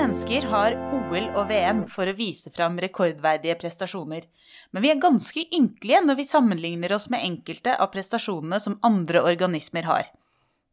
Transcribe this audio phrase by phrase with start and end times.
[0.00, 4.22] mennesker har OL og VM for å vise fram rekordverdige prestasjoner,
[4.72, 9.20] men vi er ganske ynkelige når vi sammenligner oss med enkelte av prestasjonene som andre
[9.28, 10.08] organismer har.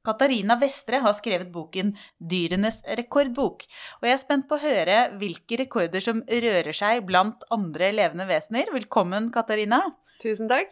[0.07, 1.92] Katarina Vestre har skrevet boken
[2.24, 3.68] 'Dyrenes rekordbok',
[4.00, 8.30] og jeg er spent på å høre hvilke rekorder som rører seg blant andre levende
[8.32, 8.71] vesener.
[8.71, 9.82] Velkommen, Katarina.
[10.23, 10.71] Tusen takk.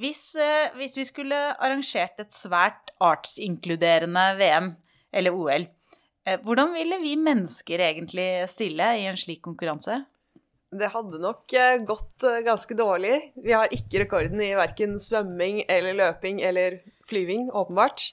[0.00, 4.76] Hvis, eh, hvis vi skulle arrangert et svært artsinkluderende VM,
[5.12, 5.68] eller OL,
[6.42, 10.02] hvordan ville vi mennesker egentlig stille i en slik konkurranse?
[10.76, 13.20] Det hadde nok eh, gått eh, ganske dårlig.
[13.38, 18.08] Vi har ikke rekorden i verken svømming eller løping eller flyving, åpenbart.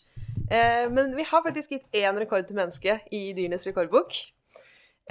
[0.51, 4.13] Eh, Men vi har faktisk gitt én rekord til mennesket i Dyrenes rekordbok.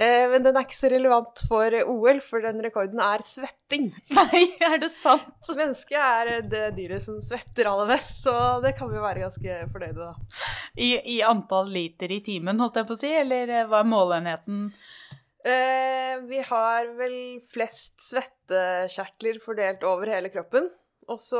[0.01, 3.91] Eh, Men den er ikke så relevant for OL, for den rekorden er svetting.
[4.17, 5.51] Nei, er det sant?
[5.53, 9.99] Mennesket er det dyret som svetter aller mest, så det kan vi være ganske fornøyde
[10.09, 10.41] da.
[10.81, 13.91] I, I antall liter i timen, holdt jeg på å si, eller eh, hva er
[13.93, 14.65] målenheten?
[15.43, 17.17] Eh, vi har vel
[17.51, 20.69] flest svettekjertler fordelt over hele kroppen.
[21.11, 21.39] Og så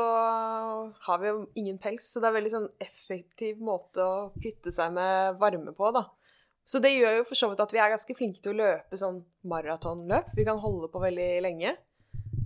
[1.06, 4.68] har vi jo ingen pels, så det er en veldig sånn effektiv måte å kvitte
[4.76, 6.02] seg med varme på, da.
[6.64, 8.96] Så det gjør jo for så vidt at vi er ganske flinke til å løpe
[8.96, 10.30] sånn maratonløp.
[10.36, 11.74] Vi kan holde på veldig lenge.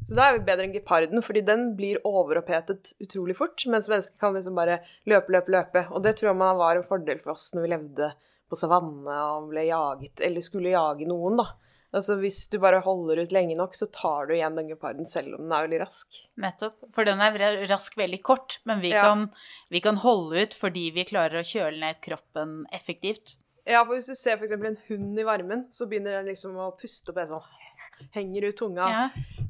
[0.09, 4.17] Så da er vi bedre enn geparden, fordi den blir overopphetet utrolig fort, mens mennesker
[4.23, 4.79] kan liksom bare
[5.11, 5.83] løpe, løpe, løpe.
[5.93, 8.11] Og det tror jeg man var en fordel for oss når vi levde
[8.49, 11.51] på savanne og ble jaget, eller skulle jage noen, da.
[11.99, 15.39] Altså hvis du bare holder ut lenge nok, så tar du igjen den geparden selv
[15.39, 16.19] om den er veldig rask.
[16.41, 16.89] Nettopp.
[16.93, 17.39] For den er
[17.71, 19.03] rask veldig kort, men vi, Ja.
[19.09, 19.29] kan,
[19.73, 23.37] vi kan holde ut fordi vi klarer å kjøle ned kroppen effektivt.
[23.69, 26.71] Ja, for hvis du ser eksempel en hund i varmen, så begynner den liksom å
[26.79, 28.89] puste opp, sånn, henger ut tunga.
[28.89, 29.07] Ja.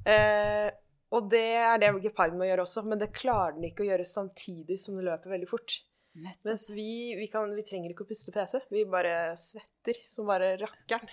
[0.08, 0.68] Eh,
[1.14, 4.08] og det er det geparden må gjøre også, men det klarer den ikke å gjøre
[4.08, 5.78] samtidig som den løper veldig fort.
[6.18, 6.48] Nettopp.
[6.48, 10.56] Mens vi, vi, kan, vi trenger ikke å puste PC, vi bare svetter som bare
[10.60, 11.12] rakkeren.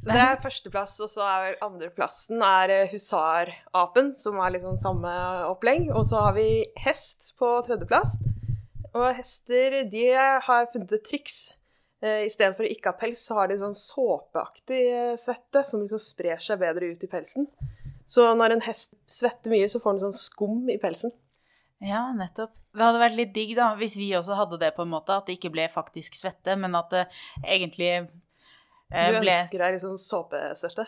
[0.00, 5.12] Så det er førsteplass, og så er andreplassen er eh, husarapen, som er sånn samme
[5.50, 5.90] opplegg.
[5.92, 8.16] Og så har vi hest på tredjeplass.
[8.96, 11.40] Og hester, de har funnet et triks.
[12.04, 16.02] Eh, Istedenfor å ikke ha pels, så har de sånn såpeaktig eh, svette som liksom
[16.02, 17.48] sprer seg bedre ut i pelsen.
[18.06, 21.14] Så når en hest svetter mye, så får den sånn skum i pelsen.
[21.82, 22.52] Ja, nettopp.
[22.76, 25.28] Det hadde vært litt digg da, hvis vi også hadde det på en måte, at
[25.28, 27.04] det ikke ble faktisk svette, men at det
[27.40, 30.84] egentlig eh, Du ønsker deg sånn såpesvette?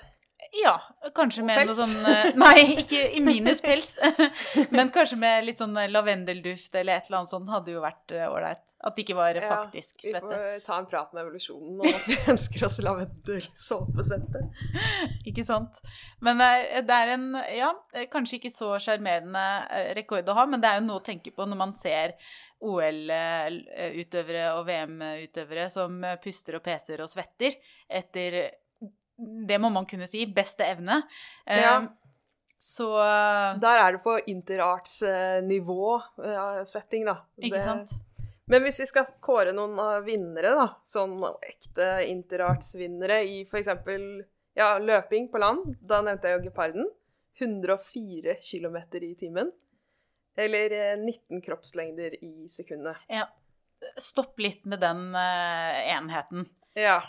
[0.53, 0.81] Ja,
[1.15, 1.71] kanskje med pels?
[1.73, 3.97] noe sånn eh, Nei, ikke i minus pels.
[4.75, 8.15] Men kanskje med litt sånn eh, lavendelduft eller et eller annet sånt hadde jo vært
[8.15, 8.63] eh, ålreit.
[8.79, 12.07] At det ikke var Ja, faktisk Vi får ta en prat med evolusjonen om at
[12.07, 14.45] vi ønsker oss lavendelsåpesvette.
[15.29, 15.83] Ikke sant?
[16.25, 17.73] Men det er en, ja,
[18.13, 19.43] kanskje ikke så sjarmerende
[19.99, 22.15] rekord å ha, men det er jo noe å tenke på når man ser
[22.63, 27.59] OL-utøvere og VM-utøvere som puster og peser og svetter
[28.01, 28.41] etter
[29.19, 31.03] det må man kunne si, beste evne.
[31.47, 31.79] Eh, Ja.
[32.61, 32.89] Så
[33.61, 37.21] Der er det på interarts-nivå ja, svetting, da.
[37.41, 37.91] Ikke Det- sant?
[38.49, 43.69] Men hvis vi skal kåre noen av vinnere, da, sånn ekte interarts-vinnere i f.eks.
[44.57, 46.89] Ja, løping på land, da nevnte jeg jo geparden.
[47.39, 49.53] 104 km i timen.
[50.37, 52.97] Eller eh, 19 kroppslengder i sekundet.
[53.09, 53.27] Ja.
[53.97, 56.49] Stopp litt med den uh, enheten.
[56.75, 57.03] Ja.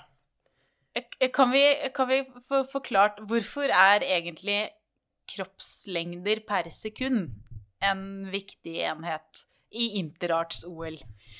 [0.95, 1.63] Eh, Kan vi,
[1.94, 4.69] kan vi få forklart hvorfor er egentlig
[5.29, 7.29] kroppslengder per sekund
[7.85, 8.01] en
[8.31, 10.97] viktig enhet i interarts-OL?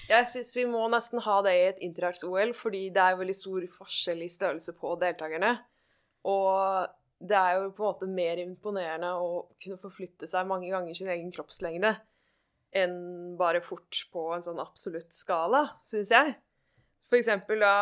[0.10, 3.66] Jeg syns vi må nesten ha det i et interarts-OL, fordi det er veldig stor
[3.74, 5.56] forskjell i størrelse på deltakerne.
[6.30, 6.88] Og
[7.20, 11.10] det er jo på en måte mer imponerende å kunne forflytte seg mange ganger sin
[11.12, 11.98] egen kroppslengde
[12.80, 16.36] enn bare fort på en sånn absolutt skala, syns jeg.
[17.10, 17.74] For eksempel da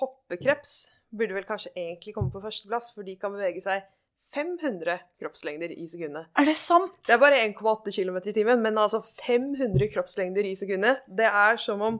[0.00, 0.76] hoppekreps
[1.12, 3.84] burde vel kanskje egentlig komme på førsteplass, for de kan bevege seg
[4.22, 6.28] 500 kroppslengder i sekundet.
[6.38, 6.94] Er det sant?
[7.06, 11.02] Det er bare 1,8 km i timen, men altså 500 kroppslengder i sekundet.
[11.08, 11.98] Det er som om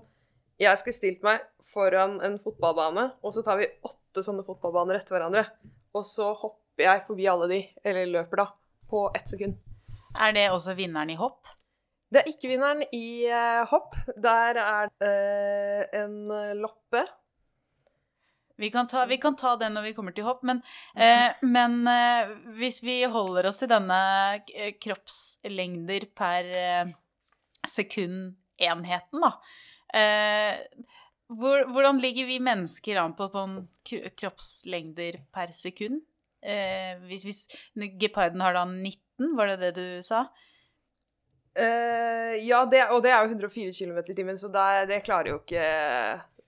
[0.62, 1.42] jeg skulle stilt meg
[1.72, 5.46] foran en fotballbane, og så tar vi åtte sånne fotballbaner etter hverandre.
[5.96, 8.46] Og så hopper jeg forbi alle de, eller løper da,
[8.88, 9.58] på ett sekund.
[10.12, 11.48] Er det også vinneren i hopp?
[12.12, 13.96] Det er ikke vinneren i eh, hopp.
[14.20, 17.06] Der er det eh, en loppe.
[18.62, 20.60] Vi kan, ta, vi kan ta den når vi kommer til hopp, men,
[20.94, 22.30] eh, men eh,
[22.60, 23.98] hvis vi holder oss til denne
[24.54, 26.92] eh, kroppslengder per eh,
[27.66, 29.32] sekund-enheten, da.
[29.98, 30.86] Eh,
[31.32, 33.58] hvor, hvordan ligger vi mennesker an på, på en
[34.20, 36.04] kroppslengder per sekund?
[36.42, 37.42] Eh, hvis, hvis
[37.98, 40.26] geparden har da 19, var det det du sa?
[41.58, 45.34] Eh, ja, det, og det er jo 104 km i timen, så det, det klarer
[45.36, 45.66] ikke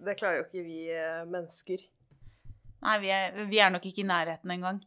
[0.05, 0.87] Det klarer jo ikke vi
[1.33, 1.83] mennesker.
[2.85, 4.81] Nei, vi er, vi er nok ikke i nærheten engang.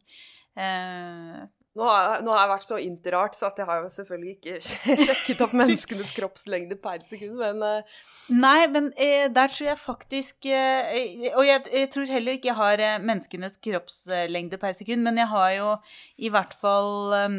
[0.58, 1.46] Eh,
[1.78, 4.54] Nå har, nå har jeg vært så interart, så jeg har jo selvfølgelig ikke
[5.04, 8.00] sjekket opp menneskenes kroppslengde per sekund, men eh,
[8.34, 12.58] Nei, men eh, der tror jeg faktisk eh, Og jeg, jeg tror heller ikke jeg
[12.58, 15.70] har eh, menneskenes kroppslengde per sekund, men jeg har jo
[16.18, 17.38] i hvert fall eh,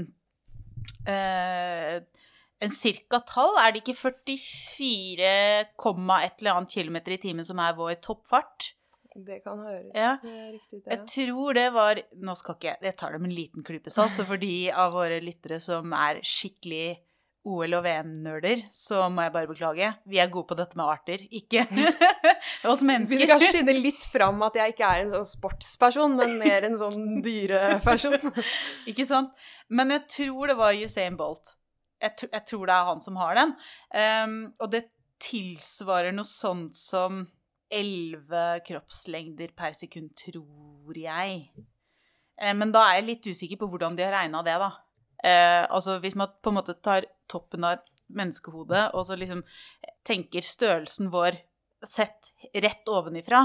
[1.12, 2.00] eh,
[2.64, 3.56] en cirka tall.
[3.60, 5.30] Er det ikke 44,
[5.60, 8.74] et eller annet kilometer i timen som er vår toppfart?
[9.26, 10.14] Det kan høres Ja.
[10.24, 10.88] eh, riktig ut.
[10.88, 11.06] Jeg Ja.
[11.06, 14.12] tror det var Nå skal ikke jeg Jeg tar det med en liten klype salt,
[14.12, 16.98] så for de av våre lyttere som er skikkelig
[17.46, 19.96] OL- og VM-nerder, så må jeg bare beklage.
[20.06, 21.64] Vi er gode på dette med arter, ikke
[22.66, 23.18] oss mennesker.
[23.18, 26.76] Vi skal skinne litt fram at jeg ikke er en sånn sportsperson, men mer en
[26.78, 28.20] sånn dyreperson.
[28.92, 29.32] Ikke sant?
[29.70, 31.56] Men jeg tror det var Usain Bolt.
[32.02, 33.56] Jeg, tr jeg tror det er han som har den.
[33.96, 34.84] Um, og det
[35.20, 37.26] tilsvarer noe sånt som
[37.72, 41.50] 11 kroppslengder per sekund, tror jeg.
[42.40, 44.72] Eh, men da er jeg litt usikker på hvordan de har regna det, da.
[45.24, 49.44] Eh, altså hvis man på en måte tar toppen av et menneskehode og så liksom
[50.08, 51.38] tenker størrelsen vår
[51.86, 53.44] sett rett ovenifra,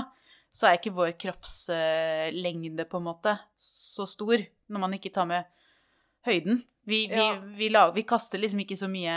[0.55, 4.39] så er ikke vår kroppslengde på en måte så stor
[4.71, 5.51] når man ikke tar med
[6.25, 6.63] høyden.
[6.87, 7.35] Vi, vi, Ja.
[7.41, 9.17] vi, lager, vi kaster liksom ikke så mye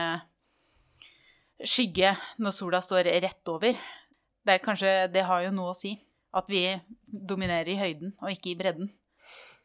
[1.64, 3.78] skygge når sola står rett over.
[4.48, 5.98] Det kanskje Det har jo noe å si.
[6.38, 6.64] At vi
[7.08, 8.90] dominerer i høyden og ikke i bredden.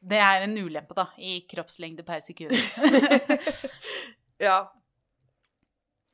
[0.02, 2.54] Det er en ulempe, da, i kroppslengde per sekund.
[4.42, 4.72] Ja.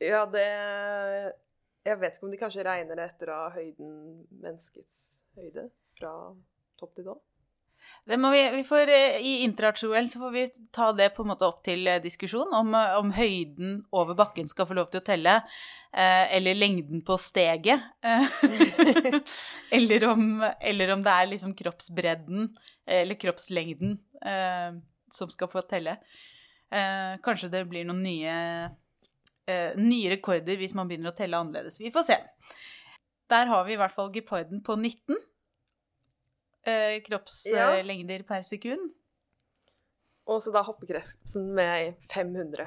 [0.04, 0.42] Ja, det
[1.86, 3.94] Jeg vet ikke om de kanskje regner det etter av høyden
[4.42, 6.12] menneskets høyde fra
[6.76, 7.14] topp til tå.
[8.08, 11.60] Vi, vi får, eh, I Interarts-OL så får vi ta det på en måte opp
[11.64, 15.34] til eh, diskusjon, om, eh, om høyden over bakken skal få lov til å telle,
[15.92, 17.84] eller lengden på steget.
[19.76, 20.24] eller, om,
[20.60, 22.50] eller om det er liksom kroppsbredden,
[22.84, 23.94] eller kroppslengden,
[25.12, 25.96] som skal få telle.
[27.24, 28.36] Kanskje det blir noen nye,
[29.80, 31.80] nye rekorder hvis man begynner å telle annerledes.
[31.80, 32.20] Vi får se.
[33.32, 35.16] Der har vi i hvert fall geporden på 19
[36.66, 38.94] eh, kroppslengder per sekund,
[40.28, 42.66] Og så da hoppekrepsen med 500.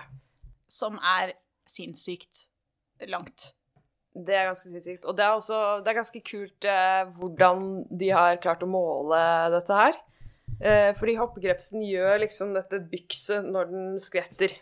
[0.67, 1.33] som er
[1.67, 2.47] sinnssykt
[3.07, 3.51] langt.
[4.11, 5.05] Det er ganske sinnssykt.
[5.05, 9.19] Og det er også det er ganske kult eh, hvordan de har klart å måle
[9.53, 9.99] dette her.
[10.61, 14.57] Eh, fordi hoppekrepsen gjør liksom dette bykset når den skvetter.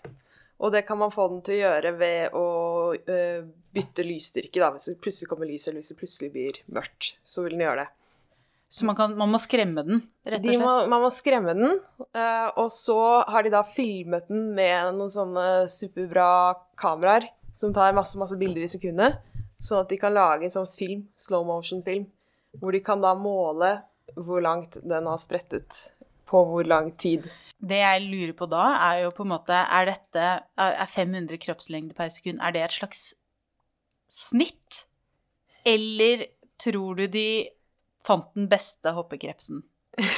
[0.60, 2.48] Og det kan man få den til å gjøre ved å
[3.00, 4.60] eh, bytte lysstyrke.
[4.60, 4.74] Da.
[4.76, 7.86] Hvis det plutselig kommer lys, eller hvis det plutselig blir mørkt, så vil den gjøre
[7.86, 7.99] det.
[8.70, 10.62] Så man, kan, man må skremme den, rett og De slett.
[10.62, 11.80] må, man må skremme den,
[12.14, 16.30] eh, og så har de da filmet den med noen sånne superbra
[16.78, 17.26] kameraer
[17.58, 19.18] som tar masse, masse bilder i sekundet,
[19.58, 22.06] sånn at de kan lage en sånn film, slow motion-film,
[22.62, 23.74] hvor de kan da måle
[24.16, 25.96] hvor langt den har sprettet
[26.30, 27.26] på hvor lang tid.
[27.60, 31.98] Det jeg lurer på da, er jo på en måte Er dette Er 500 kroppslengder
[31.98, 33.02] per sekund, er det et slags
[34.08, 34.86] snitt?
[35.68, 36.30] Eller
[36.62, 37.50] tror du de
[38.10, 39.64] fant den beste hoppekrepsen?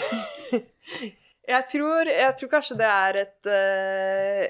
[1.51, 4.43] Jeg tror, jeg tror kanskje det er et uh,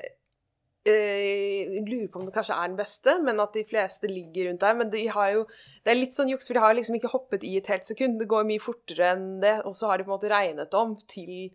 [0.91, 4.61] uh, lurer på om det kanskje er den beste, men at de fleste ligger rundt
[4.61, 4.75] der.
[4.77, 5.45] Men de har jo
[5.85, 8.19] Det er litt sånn juks, for de har liksom ikke hoppet i et helt sekund.
[8.19, 10.97] Det går mye fortere enn det, og så har de på en måte regnet om
[11.07, 11.49] til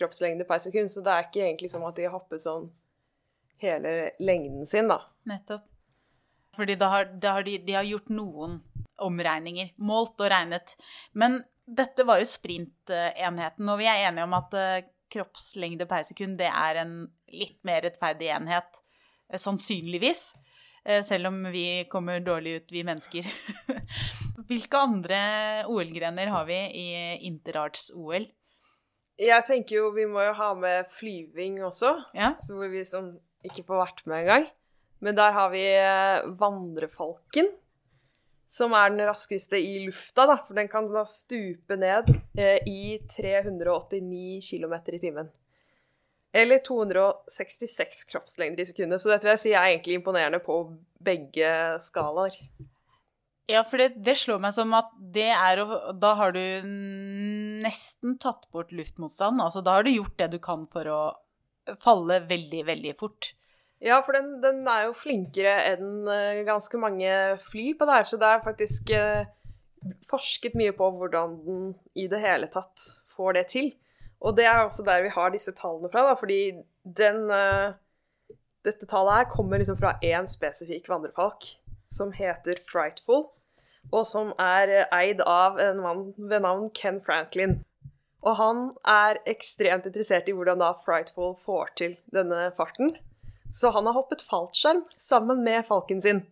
[0.00, 2.70] kroppslengde per sekund, så det er ikke egentlig som at de har hoppet sånn
[3.60, 5.02] hele lengden sin, da.
[5.28, 5.66] Nettopp.
[6.56, 8.58] Fordi da har, da har de, de har gjort noen
[9.04, 9.72] omregninger.
[9.78, 10.76] Målt og regnet.
[11.12, 16.38] Men dette var jo sprintenheten, og vi er enige om at eh, kroppslengde per sekund
[16.38, 16.94] det er en
[17.34, 18.80] litt mer rettferdig enhet.
[19.30, 20.32] eh, Sannsynligvis.
[20.84, 23.26] Eh, Selv om vi kommer dårlig ut, vi mennesker.
[24.50, 25.18] Hvilke andre
[25.70, 26.86] OL-grener har vi i
[27.28, 28.26] interarts-OL?
[29.20, 31.92] Jeg tenker jo vi må jo ha med flyving også.
[32.16, 32.32] Ja.
[32.40, 33.12] Så hvor vi som
[33.44, 34.46] ikke får vært med engang.
[35.04, 35.60] Men der har vi
[36.40, 37.50] vandrefalken,
[38.50, 40.36] som er den raskeste i lufta, da.
[40.42, 45.30] For den kan da stupe ned eh, i 389 km i timen.
[46.34, 49.02] Eller 266 kroppslengder i sekundet.
[49.02, 50.60] Så dette vil jeg si er egentlig imponerende på
[51.02, 52.36] begge skalaer.
[53.50, 56.42] Ja, for det, det slår meg som at det er å Da har du
[57.62, 59.42] nesten tatt bort luftmotstand.
[59.42, 61.00] Altså da har du gjort det du kan for å
[61.82, 63.32] falle veldig, veldig fort.
[63.80, 68.08] Ja, for den, den er jo flinkere enn eh, ganske mange fly på det her,
[68.08, 69.30] så det er faktisk eh,
[70.04, 71.62] forsket mye på hvordan den
[71.96, 73.72] i det hele tatt får det til.
[74.20, 76.42] Og det er også der vi har disse tallene fra, da, fordi
[76.84, 77.78] den eh,
[78.60, 81.46] Dette tallet her kommer liksom fra én spesifikk vandrefalk
[81.88, 83.22] som heter Frightful,
[83.88, 87.62] og som er eid av en mann ved navn Ken Franklin.
[88.20, 92.92] Og han er ekstremt interessert i hvordan da Frightful får til denne farten.
[93.52, 96.22] Så han har hoppet fallskjerm sammen med falken sin.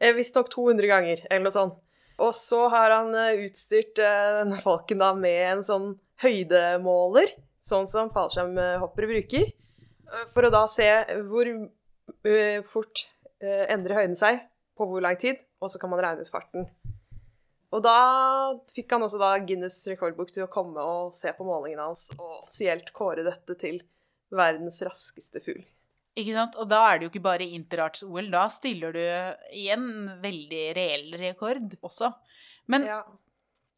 [0.00, 1.80] Eh, Visstnok 200 ganger, eller noe sånt.
[2.22, 5.88] Og så har han eh, utstyrt eh, denne falken da med en sånn
[6.22, 7.32] høydemåler,
[7.64, 9.52] sånn som fallskjermhoppere bruker,
[10.30, 10.86] for å da se
[11.26, 11.48] hvor
[12.68, 13.06] fort
[13.40, 14.42] endrer høyden seg,
[14.76, 16.68] på hvor lang tid, og så kan man regne ut farten.
[17.74, 17.96] Og da
[18.70, 22.44] fikk han også da Guinness rekordbok til å komme og se på målingene hans og
[22.44, 23.80] offisielt kåre dette til
[24.34, 25.64] verdens raskeste fugl.
[26.14, 26.54] Ikke sant?
[26.62, 29.02] Og da er det jo ikke bare interarts-OL, da stiller du
[29.58, 29.88] i en
[30.22, 32.12] veldig reell rekord også.
[32.70, 33.00] Men Ja.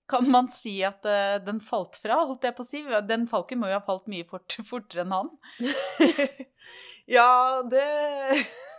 [0.06, 2.82] kan man si at uh, den falt fra, holdt jeg på å si?
[3.08, 5.32] Den falken må jo ha falt mye fort, fortere enn han.
[7.16, 7.86] ja, det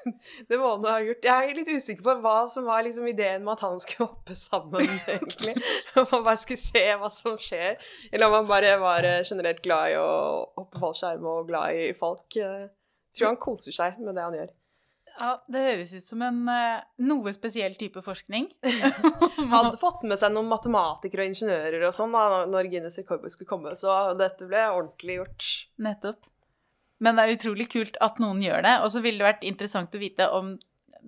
[0.48, 1.26] Det må han ha gjort.
[1.26, 4.38] Jeg er litt usikker på hva som var liksom ideen med at han skulle hoppe
[4.40, 5.58] sammen, egentlig.
[6.00, 7.76] Om han bare skulle se hva som skjer,
[8.14, 10.08] eller om han bare var eh, generelt glad i å
[10.62, 12.38] hoppe fallskjerm og glad i folk.
[13.18, 14.56] Tror han koser seg med det han gjør.
[15.18, 18.52] Ja, Det høres ut som en eh, noe spesiell type forskning.
[19.38, 23.34] Han hadde fått med seg noen matematikere og ingeniører og sånn da når Guinness Rekordbok
[23.34, 25.48] skulle komme, så dette ble ordentlig gjort.
[25.82, 26.30] Nettopp.
[27.02, 28.76] Men det er utrolig kult at noen gjør det.
[28.86, 30.54] Og så ville det vært interessant å vite om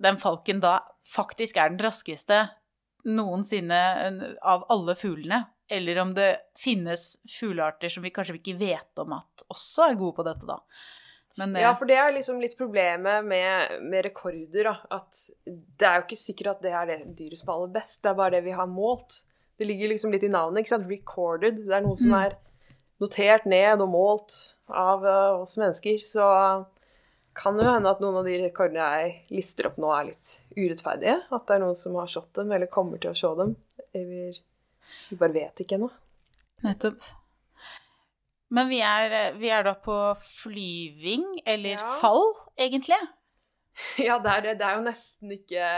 [0.00, 2.44] den falken da faktisk er den raskeste
[3.06, 3.80] noensinne
[4.42, 5.44] av alle fuglene.
[5.70, 10.16] Eller om det finnes fuglearter som vi kanskje ikke vet om at også er gode
[10.18, 10.58] på dette, da.
[11.38, 14.74] Men eh, Ja, for det er liksom litt problemet med, med rekorder, da.
[14.90, 18.02] At det er jo ikke sikkert at det er det dyret som er aller best,
[18.02, 19.22] det er bare det vi har målt.
[19.60, 20.88] Det ligger liksom litt i navnet, ikke sant.
[20.90, 21.62] Recorded.
[21.66, 22.20] Det er noe som Mm.
[22.24, 22.36] er
[23.00, 24.36] notert ned og målt
[24.68, 25.98] av uh, oss mennesker.
[26.04, 26.24] Så
[27.36, 30.40] kan det jo hende at noen av de rekordene jeg lister opp nå, er litt
[30.56, 31.18] urettferdige.
[31.30, 33.54] At det er noen som har slått dem, eller kommer til å slå dem.
[33.94, 34.40] Eller
[35.08, 35.90] vi bare vet ikke ennå.
[36.64, 36.98] Nettopp.
[38.50, 41.92] Men vi er, vi er da på flyving, eller Ja.
[42.00, 42.24] fall,
[42.58, 42.98] egentlig.
[44.08, 44.56] Ja, det er det.
[44.58, 45.68] Det er jo nesten ikke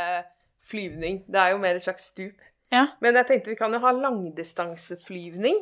[0.64, 1.20] flyvning.
[1.28, 2.40] Det er jo mer et slags stup.
[2.72, 2.86] Ja.
[3.04, 5.60] Men jeg tenkte vi kan jo ha langdistanseflyvning.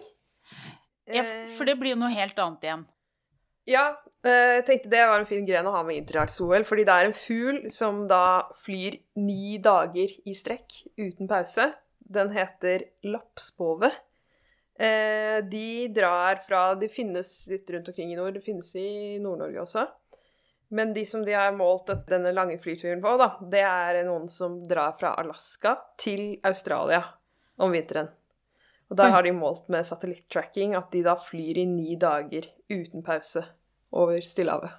[1.11, 1.25] ja,
[1.57, 2.85] for det blir jo noe helt annet igjen.
[3.69, 3.83] Ja,
[4.25, 7.09] eh, jeg tenkte det var en fin gren å ha med interarts-OL, fordi det er
[7.11, 11.73] en fugl som da flyr ni dager i strekk uten pause.
[12.01, 13.91] Den heter lapspove.
[14.81, 19.61] Eh, De drar fra De finnes litt rundt omkring i nord, det finnes i Nord-Norge
[19.65, 19.87] også.
[20.71, 24.61] Men de som de har målt denne lange flyturen på, da, det er noen som
[24.71, 27.03] drar fra Alaska til Australia
[27.61, 28.09] om vinteren.
[28.91, 33.05] Og der har de målt med satellittracking at de da flyr i ni dager uten
[33.07, 33.43] pause
[33.95, 34.79] over Stillehavet.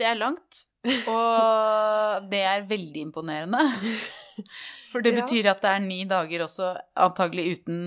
[0.00, 0.62] Det er langt,
[1.08, 3.64] og det er veldig imponerende.
[4.92, 7.82] For det betyr at det er ni dager også, antagelig uten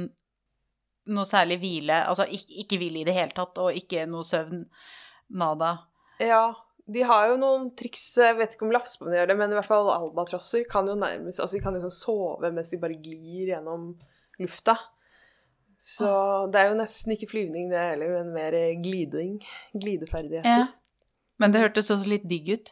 [1.11, 2.03] noe særlig hvile.
[2.09, 4.63] Altså ikke, ikke hvile i det hele tatt, og ikke noe søvn.
[5.33, 5.73] Nada.
[6.21, 6.51] Ja,
[6.85, 9.69] de har jo noen triks, jeg vet ikke om lapsbånd gjør det, men i hvert
[9.69, 13.93] fall albatrosser kan jo nærmest Altså, de kan liksom sove mens de bare glir gjennom
[14.43, 14.75] lufta.
[15.83, 16.07] Så
[16.51, 19.39] det er jo nesten ikke flyvning det heller, men mer gliding.
[19.75, 20.63] Glideferdigheter.
[20.63, 21.09] Ja.
[21.41, 22.71] Men det hørtes også litt digg ut.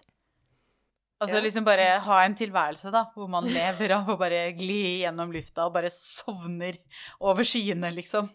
[1.22, 1.42] Altså Ja.
[1.46, 5.68] liksom bare ha en tilværelse, da, hvor man lever av å bare gli gjennom lufta
[5.68, 6.80] og bare sovner
[7.22, 8.30] over skyene, liksom.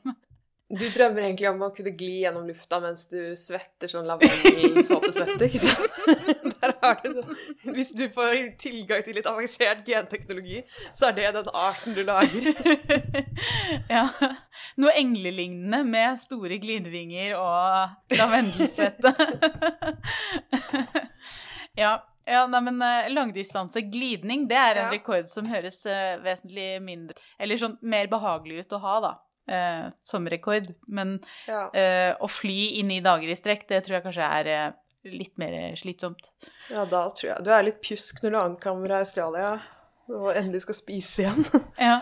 [0.67, 5.61] Du drømmer egentlig om å kunne gli gjennom lufta mens du svetter sånn lavendelsåpesvette, ikke
[5.63, 5.93] sant?
[6.63, 10.65] Der har du sånn Hvis du får tilgang til litt avansert genteknologi,
[10.95, 12.51] så er det den arten du lager.
[13.97, 14.09] ja.
[14.83, 19.15] Noe englelignende med store glidevinger og lavendelsvette.
[21.85, 21.95] ja.
[22.27, 24.91] Ja, nei, men eh, langdistanse glidning, det er en Ja.
[24.99, 29.13] rekord som høres eh, vesentlig mindre Eller sånn mer behagelig ut å ha, da.
[29.49, 30.73] eh, som rekord.
[30.89, 31.69] Men Ja.
[31.73, 34.75] eh, å fly i ni dager i strekk, det tror jeg kanskje er
[35.07, 36.33] litt mer slitsomt.
[36.69, 39.61] ja, da tror jeg du er litt pjusk når du ankommer Australia
[40.09, 41.45] og endelig skal spise igjen.
[41.79, 42.01] Ja.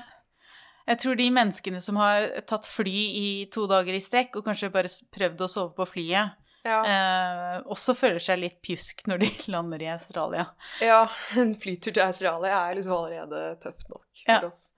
[0.86, 4.68] Jeg tror de menneskene som har tatt fly i to dager i strekk, og kanskje
[4.72, 6.78] bare prøvd å sove på flyet, Ja.
[6.88, 10.46] eh, også føler seg litt pjusk når de lander i Australia.
[10.80, 11.02] ja,
[11.36, 14.40] en flytur til Australia er liksom allerede tøft nok for Ja.
[14.48, 14.70] oss.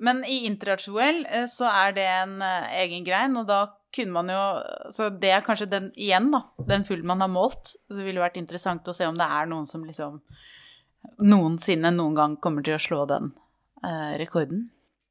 [0.00, 4.28] Men i interarts-OL eh, så er det en eh, egen grein, og da kunne man
[4.30, 4.40] jo
[4.94, 7.74] Så det er kanskje den igjen, da, den fuglen man har målt.
[7.90, 10.20] Det ville vært interessant å se om det er noen som liksom
[11.20, 13.30] noensinne noen gang kommer til å slå den
[13.84, 14.68] eh, rekorden.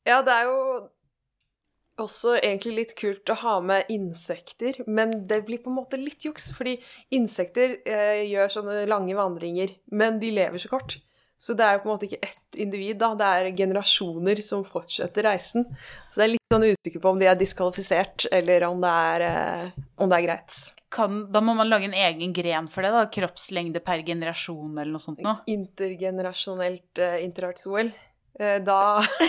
[0.07, 0.59] Ja, det er jo
[2.03, 6.25] også egentlig litt kult å ha med insekter, men det blir på en måte litt
[6.27, 6.77] juks, fordi
[7.15, 10.99] insekter eh, gjør sånne lange vandringer, men de lever så kort.
[11.39, 13.13] Så det er jo på en måte ikke ett individ, da.
[13.15, 15.63] Det er generasjoner som fortsetter reisen.
[16.11, 19.25] Så det er litt sånn usikker på om de er diskvalifisert, eller om det er,
[19.29, 20.57] eh, om det er greit.
[20.91, 23.05] Kan, da må man lage en egen gren for det, da?
[23.13, 25.37] Kroppslengde per generasjon eller noe sånt noe?
[25.53, 27.93] Intergenerasjonelt eh, interarts-OL.
[28.39, 28.79] Eh, da,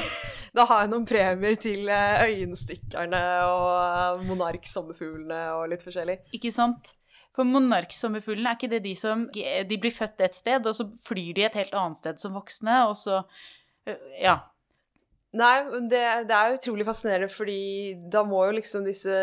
[0.57, 6.19] da har jeg noen premier til eh, øyenstikkerne og monarksommerfuglene og litt forskjellig.
[6.37, 6.95] Ikke sant?
[7.37, 11.37] For monarksommerfuglene, er ikke det de som De blir født et sted, og så flyr
[11.37, 13.23] de et helt annet sted som voksne, og så
[14.21, 14.41] Ja.
[15.39, 15.55] Nei,
[15.87, 19.15] det, det er utrolig fascinerende, fordi da må jo liksom disse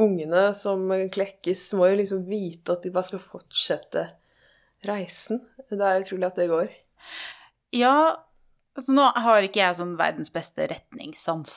[0.00, 4.06] ungene som klekkes, må jo liksom vite at de bare skal fortsette
[4.88, 5.42] reisen.
[5.68, 6.72] Det er utrolig at det går.
[7.76, 7.96] Ja,
[8.76, 11.56] altså nå har ikke jeg sånn verdens beste retningssans.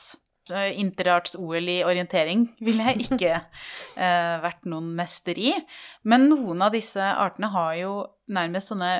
[0.50, 3.36] Interarts-OL i orientering ville jeg ikke
[4.02, 5.52] eh, vært noen mester i.
[6.02, 7.94] Men noen av disse artene har jo
[8.32, 8.92] nærmest sånne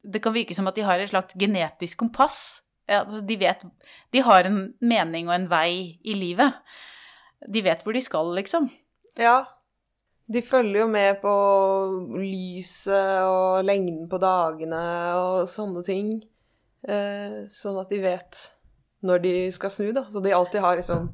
[0.00, 2.62] Det kan virke som at de har et slags genetisk kompass.
[2.88, 3.64] Ja, altså de vet
[4.10, 6.56] De har en mening og en vei i livet.
[7.46, 8.70] De vet hvor de skal, liksom.
[9.20, 9.44] Ja.
[10.30, 11.30] De følger jo med på
[12.16, 14.82] lyset og lengden på dagene
[15.18, 16.12] og sånne ting.
[16.88, 18.46] Eh, sånn at de vet
[19.04, 20.06] når de skal snu, da.
[20.12, 21.10] Så de alltid har liksom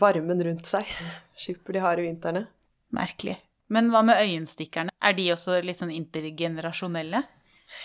[0.00, 0.88] varmen rundt seg.
[1.40, 2.46] Skipper de har i vintrene.
[2.94, 3.38] Merkelig.
[3.72, 4.92] Men hva med øyenstikkerne?
[5.02, 7.24] Er de også litt sånn intergenerasjonelle?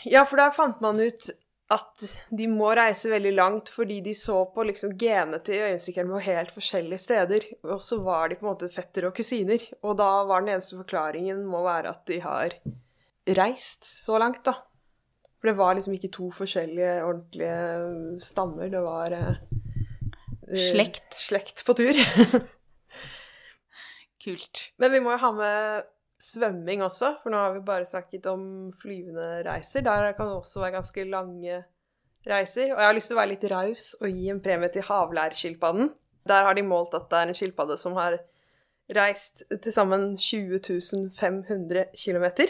[0.05, 1.31] Ja, for der fant man ut
[1.69, 6.23] at de må reise veldig langt fordi de så på liksom genene til øyenstikkerne på
[6.25, 7.45] helt forskjellige steder.
[7.69, 9.63] Og så var de på en måte fetter og kusiner.
[9.85, 12.57] Og da var den eneste forklaringen må være at de har
[13.37, 14.57] reist så langt, da.
[15.39, 18.67] For det var liksom ikke to forskjellige ordentlige stammer.
[18.71, 19.39] Det var eh,
[20.49, 21.13] Slekt.
[21.13, 21.93] Slekt på tur.
[24.23, 24.63] Kult.
[24.81, 25.87] Men vi må jo ha med
[26.19, 28.41] svømming også, for nå har vi bare snakket om
[28.75, 29.85] flyvende reiser.
[29.85, 31.61] Der kan det også være ganske lange
[32.27, 32.73] reiser.
[32.73, 35.93] Og jeg har lyst til å være litt raus og gi en premie til havlærskilpadden.
[36.27, 38.17] Der har de målt at det er en skilpadde som har
[38.97, 40.59] reist til sammen 20
[41.15, 42.49] 500 km.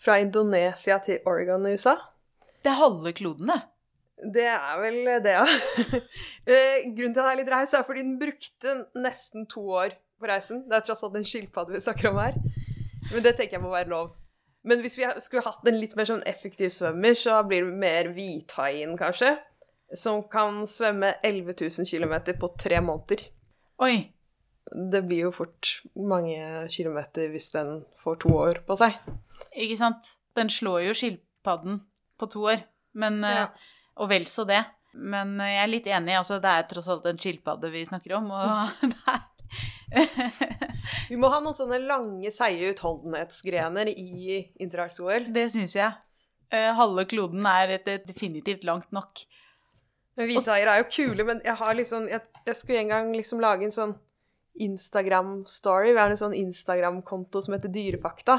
[0.00, 1.96] Fra Indonesia til Oregon i USA.
[2.64, 3.60] Det er halve kloden, det.
[4.34, 5.44] Det er vel det, ja.
[6.44, 9.94] Eh, grunnen til at jeg er litt raus, er fordi den brukte nesten to år
[10.20, 10.66] på reisen.
[10.68, 12.36] Det er tross alt en skilpadde vi snakker om her.
[13.12, 14.12] Men det tenker jeg må være lov.
[14.64, 18.10] Men hvis vi skulle hatt en litt mer sånn effektiv svømmer, så blir det mer
[18.16, 19.34] hvithaien, kanskje.
[19.96, 23.26] Som kan svømme 11 000 km på tre måneder.
[23.84, 23.96] Oi.
[24.72, 26.40] Det blir jo fort mange
[26.72, 28.96] kilometer hvis den får to år på seg.
[29.54, 30.14] Ikke sant.
[30.34, 31.82] Den slår jo skilpadden
[32.18, 32.64] på to år,
[32.98, 33.48] men Ja.
[33.94, 34.64] Og vel så det.
[34.94, 38.30] Men jeg er litt enig, altså det er tross alt en skilpadde vi snakker om,
[38.34, 39.22] og det er
[41.08, 45.28] Vi må ha noen sånne lange, seige utholdenhetsgrener i interarts-OL.
[45.34, 45.94] Det syns jeg.
[46.50, 49.24] Eh, halve kloden er et, et definitivt langt nok.
[50.18, 53.40] Men hvithaier er jo kule, men jeg har liksom Jeg, jeg skulle en gang liksom
[53.42, 53.94] lage en sånn
[54.62, 55.92] Instagram-story.
[55.94, 58.38] Vi har en sånn Instagram-konto som heter Dyrepakta.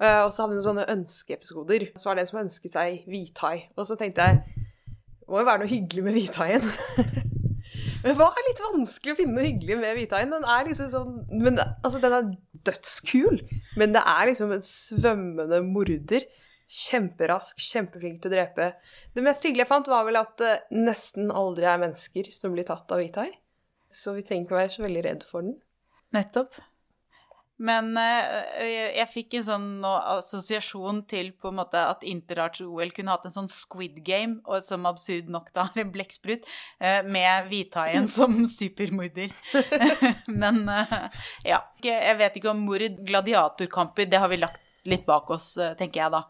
[0.00, 1.88] Uh, og så hadde vi noen sånne ønskeepisoder.
[1.94, 3.56] Så var det en som ønsket seg hvithai.
[3.76, 4.42] Og så tenkte jeg
[5.22, 6.64] det må jo være noe hyggelig med hvithaien.
[8.02, 10.34] men det var litt vanskelig å finne noe hyggelig med hvithaien.
[10.34, 12.32] Den er liksom sånn men, Altså, den er
[12.68, 13.38] dødskul,
[13.80, 16.26] men det er liksom en svømmende morder.
[16.72, 18.68] Kjemperask, kjempeflink til å drepe.
[19.16, 22.68] Det mest hyggelige jeg fant, var vel at det nesten aldri er mennesker som blir
[22.68, 23.30] tatt av hvithai.
[23.92, 25.56] Så vi trenger ikke være så veldig redd for den.
[26.16, 26.60] Nettopp.
[27.62, 33.28] Men eh, jeg fikk en sånn assosiasjon til på en måte at Interarts-OL kunne hatt
[33.28, 36.48] en sånn Squid Game, og som absurd nok da har en blekksprut,
[36.82, 39.34] eh, med hvithaien som supermorder.
[40.42, 40.98] Men eh,
[41.52, 41.62] ja.
[41.82, 46.14] Jeg vet ikke om mord, gladiatorkamper, det har vi lagt litt bak oss, tenker jeg
[46.14, 46.24] da,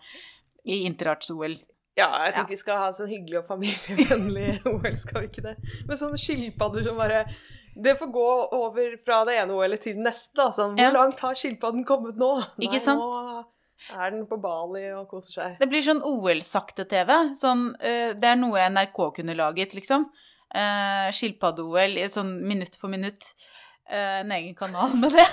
[0.68, 1.56] i Interarts-OL.
[1.98, 2.54] Ja, jeg tenker Ja.
[2.54, 5.56] vi skal ha sånn hyggelig og familievennlig OL, skal vi ikke det?
[5.88, 7.26] Med sånne skilpadder som bare
[7.76, 10.50] Det får gå over fra det ene OL-et til det neste, da.
[10.52, 10.92] Sånn, hvor Ja.
[10.92, 12.30] langt har skilpadden kommet nå?
[12.60, 13.00] Ikke sant?
[13.00, 13.44] Nå
[13.98, 15.54] er den på Bali og koser seg.
[15.58, 17.10] Det blir sånn OL-sakte-TV.
[17.34, 20.04] Sånn, uh, det er noe NRK kunne laget, liksom.
[20.54, 23.32] Uh, Skilpadde-OL sånn minutt for minutt.
[23.90, 25.26] Uh, en egen kanal med det.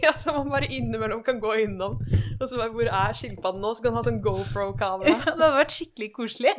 [0.04, 1.98] Ja, som man bare innimellom kan gå innom.
[2.40, 3.72] Og så bare Hvor er skilpadden nå?
[3.74, 5.16] Så kan man ha sånn GoPro-kamera.
[5.26, 6.54] det hadde vært skikkelig koselig.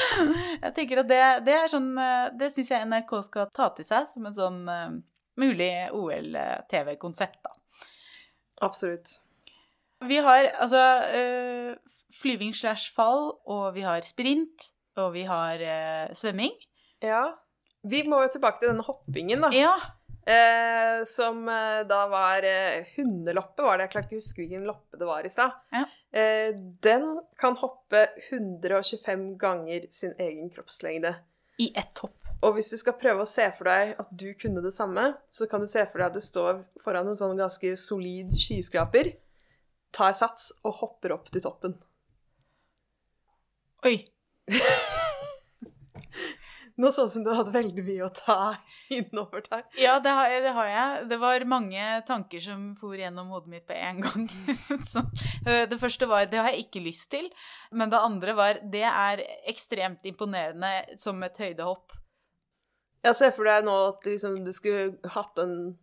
[0.64, 3.86] Jeg tenker at det, det er sånn eh, Det syns jeg NRK skal ta til
[3.86, 4.96] seg som en sånn eh,
[5.40, 7.52] mulig OL-TV-konsept, da.
[8.64, 9.18] Absolutt.
[10.08, 10.80] Vi har altså
[11.16, 15.60] eh, flyving slash fall, og vi har sprint, og vi har
[16.16, 16.54] svømming.
[17.04, 17.26] Ja.
[17.84, 19.52] Vi må jo tilbake til denne hoppingen, da.
[19.52, 19.74] Ja,
[20.26, 23.86] Eh, som eh, da var eh, hundeloppe, var det.
[23.86, 25.54] Jeg klarte ikke å huske hvilken loppe det var i stad.
[25.70, 25.84] Ja.
[26.10, 26.48] Eh,
[26.82, 27.06] den
[27.38, 31.14] kan hoppe 125 ganger sin egen kroppslengde.
[31.62, 32.18] I ett hopp.
[32.42, 35.46] Og hvis du skal prøve å se for deg at du kunne det samme, så
[35.48, 39.14] kan du se for deg at du står foran en sånn ganske solid skyskraper,
[39.94, 41.78] tar sats og hopper opp til toppen.
[43.86, 44.00] Oi.
[46.76, 48.38] Noe sånn som du hadde veldig mye å ta
[48.96, 49.62] innover der.
[49.80, 51.06] Ja, det har, det har jeg.
[51.12, 54.26] Det var mange tanker som for gjennom hodet mitt på en gang.
[54.92, 55.06] Så,
[55.46, 57.30] eh, det første var det har jeg ikke lyst til.
[57.72, 61.96] Men det andre var det er ekstremt imponerende som et høydehopp.
[63.06, 65.76] Jeg ser for deg nå at liksom, du skulle hatt en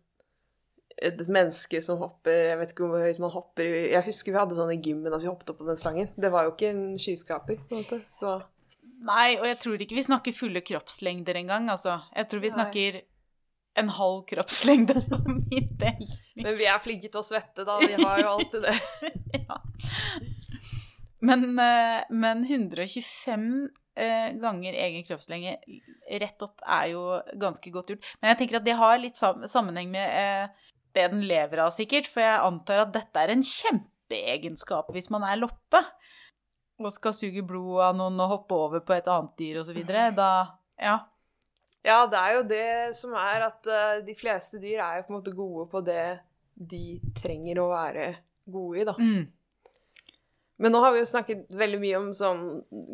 [0.94, 4.54] et menneske som hopper Jeg vet ikke hvor høyt man hopper Jeg husker vi hadde
[4.54, 6.12] sånn i gymmen at vi hoppet opp på den slangen.
[6.14, 7.98] Det var jo ikke en skyskraper, på en måte.
[8.06, 8.36] Så
[9.04, 11.98] Nei, og jeg tror ikke vi snakker fulle kroppslengder engang, altså.
[12.14, 13.00] Jeg tror vi snakker
[13.80, 16.04] en halv kroppslengde for min del.
[16.38, 17.78] Men vi er flinke til å svette, da.
[17.82, 18.76] Vi har jo alltid det.
[19.48, 19.58] ja.
[21.24, 23.48] Men, eh, men 125
[23.96, 25.56] eh, ganger egen kroppslenge
[26.20, 27.04] rett opp er jo
[27.40, 28.12] ganske godt gjort.
[28.20, 32.08] Men jeg tenker at det har litt sammenheng med eh, det den lever av, sikkert.
[32.10, 35.82] For jeg antar at dette er en kjempeegenskap hvis man er loppe.
[36.84, 39.80] Og skal suge blod av noen og hoppe over på et annet dyr osv.
[39.88, 40.30] Da
[40.80, 40.98] Ja.
[41.84, 45.12] Ja, det er jo det som er at uh, de fleste dyr er jo på
[45.12, 46.04] en måte gode på det
[46.54, 48.06] de trenger å være
[48.48, 48.94] gode i, da.
[48.96, 49.26] Mm.
[50.62, 52.44] Men nå har vi jo snakket veldig mye om sånn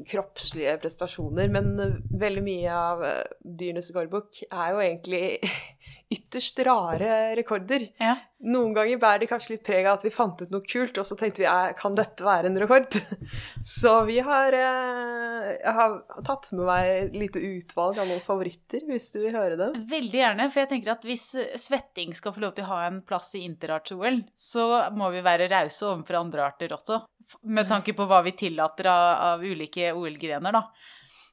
[0.09, 5.23] kroppslige prestasjoner, men eh, veldig mye av eh, Dyrenes rekordbok er jo egentlig
[6.16, 7.90] ytterst rare rekorder.
[8.01, 8.16] ja.
[8.40, 11.05] Noen ganger bærer det kanskje litt preg av at vi fant ut noe kult, og
[11.05, 12.96] så tenkte vi "Eh, kan dette være en rekord?
[13.77, 19.11] Så vi har, eh, har tatt med meg et lite utvalg av noen favoritter, hvis
[19.12, 19.77] du vil høre dem.
[19.92, 21.27] Veldig gjerne, for jeg tenker at hvis
[21.61, 25.51] svetting skal få lov til å ha en plass i interarts-OL, så må vi være
[25.53, 27.03] rause overfor andre arter også,
[27.43, 30.65] med tanke på hva vi tillater av, av ulike OL-grener, da.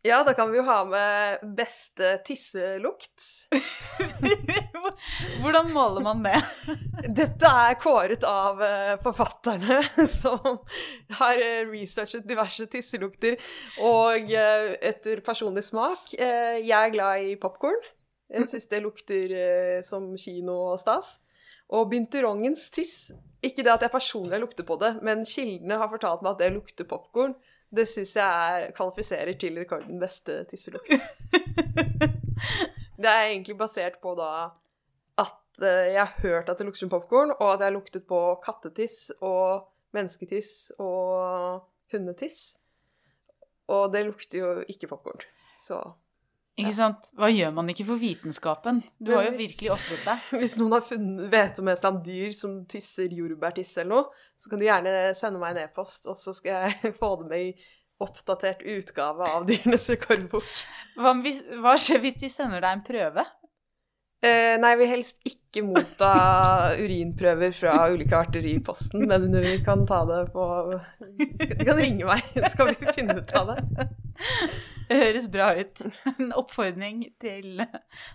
[0.07, 3.23] Ja, da kan vi jo ha med beste tisselukt.
[5.41, 6.37] Hvordan måler man det?
[7.17, 9.81] Dette er kåret av eh, forfatterne
[10.19, 10.61] som
[11.19, 13.35] har eh, researchet diverse tisselukter,
[13.83, 17.81] og eh, etter personlig smak Jeg er glad i popkorn.
[18.31, 19.31] Jeg syns det lukter
[19.87, 21.17] som kino og stas.
[21.73, 23.11] Og binturongens tiss
[23.43, 26.55] Ikke det at jeg personlig lukter på det, men kildene har fortalt meg at det
[26.55, 27.35] lukter popkorn.
[27.69, 30.89] Det syns jeg er, kvalifiserer til rekorden beste tisselukt.
[32.97, 34.57] Det er egentlig basert på da
[35.21, 38.07] at eh, jeg har hørt at det lukter som popkorn, og at jeg har luktet
[38.09, 41.61] på kattetiss og mennesketiss og
[41.93, 42.57] hundetiss.
[43.69, 45.21] Og det lukter jo ikke popkorn.
[45.53, 45.77] Så
[46.57, 47.07] Ikke sant?
[47.13, 48.79] Hva gjør man ikke for vitenskapen?
[48.97, 50.27] Du har jo hvis- virkelig ofret deg.
[50.41, 54.27] hvis noen har funnet, vet om et eller annet dyr som tisser jordbærtiss eller noe,
[54.41, 57.43] så kan du gjerne sende meg en e-post, og så skal jeg få det med
[57.51, 60.49] i oppdatert utgave av Dyrenes rekordbok.
[60.97, 63.25] Hva, hvis- hva skjer hvis de sender deg en prøve?
[64.25, 66.09] Eh, nei, jeg vil helst ikke motta
[66.81, 70.47] urinprøver fra ulike arter i posten, men vi kan ta det på
[71.21, 73.85] Du kan ringe meg, så skal vi finne ut av det.
[74.87, 75.81] Det høres bra ut.
[76.13, 77.63] En oppfordring til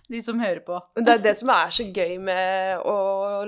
[0.09, 0.79] de som hører på.
[0.97, 2.97] Det det som er så gøy med å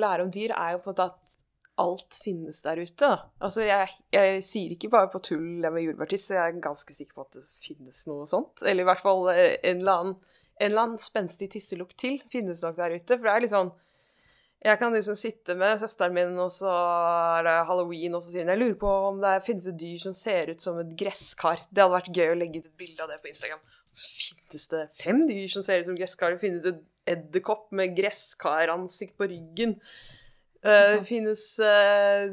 [0.01, 1.41] lære om dyr, er jo på en måte at
[1.81, 3.11] alt finnes der ute.
[3.43, 7.17] Altså, jeg, jeg sier ikke bare på tull det med jordbærtiss, jeg er ganske sikker
[7.17, 8.63] på at det finnes noe sånt.
[8.63, 10.19] Eller i hvert fall eh, en eller annen,
[10.61, 13.17] en eller annen spenstig tisselukt til finnes nok der ute.
[13.17, 13.73] For det er litt sånn
[14.65, 18.47] Jeg kan liksom sitte med søsteren min, og så er det halloween, og så sier
[18.47, 21.61] hun jeg lurer på om det finnes et dyr som ser ut som et gresskar.
[21.69, 23.61] Det hadde vært gøy å legge ut et bilde av det på Instagram.
[23.61, 26.33] Og Så finnes det fem dyr som ser ut som gresskar.
[26.33, 26.81] Det finnes et
[27.13, 29.77] edderkopp med gresskaransikt på ryggen.
[30.65, 32.33] Eh, det finnes uh,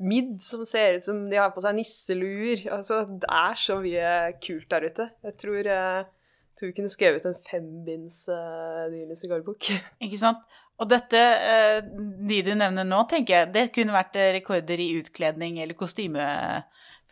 [0.00, 2.64] midd som ser ut som de har på seg nisseluer.
[2.72, 5.08] Altså, det er så mye kult der ute.
[5.28, 9.74] Jeg tror, uh, tror vi kunne skrevet en fembinds uh, Dyrenes rekordbok.
[10.08, 10.40] Ikke sant?
[10.82, 11.78] Og dette, eh,
[12.26, 16.24] de du nevner nå, tenker jeg, det kunne vært eh, rekorder i utkledning eller kostyme,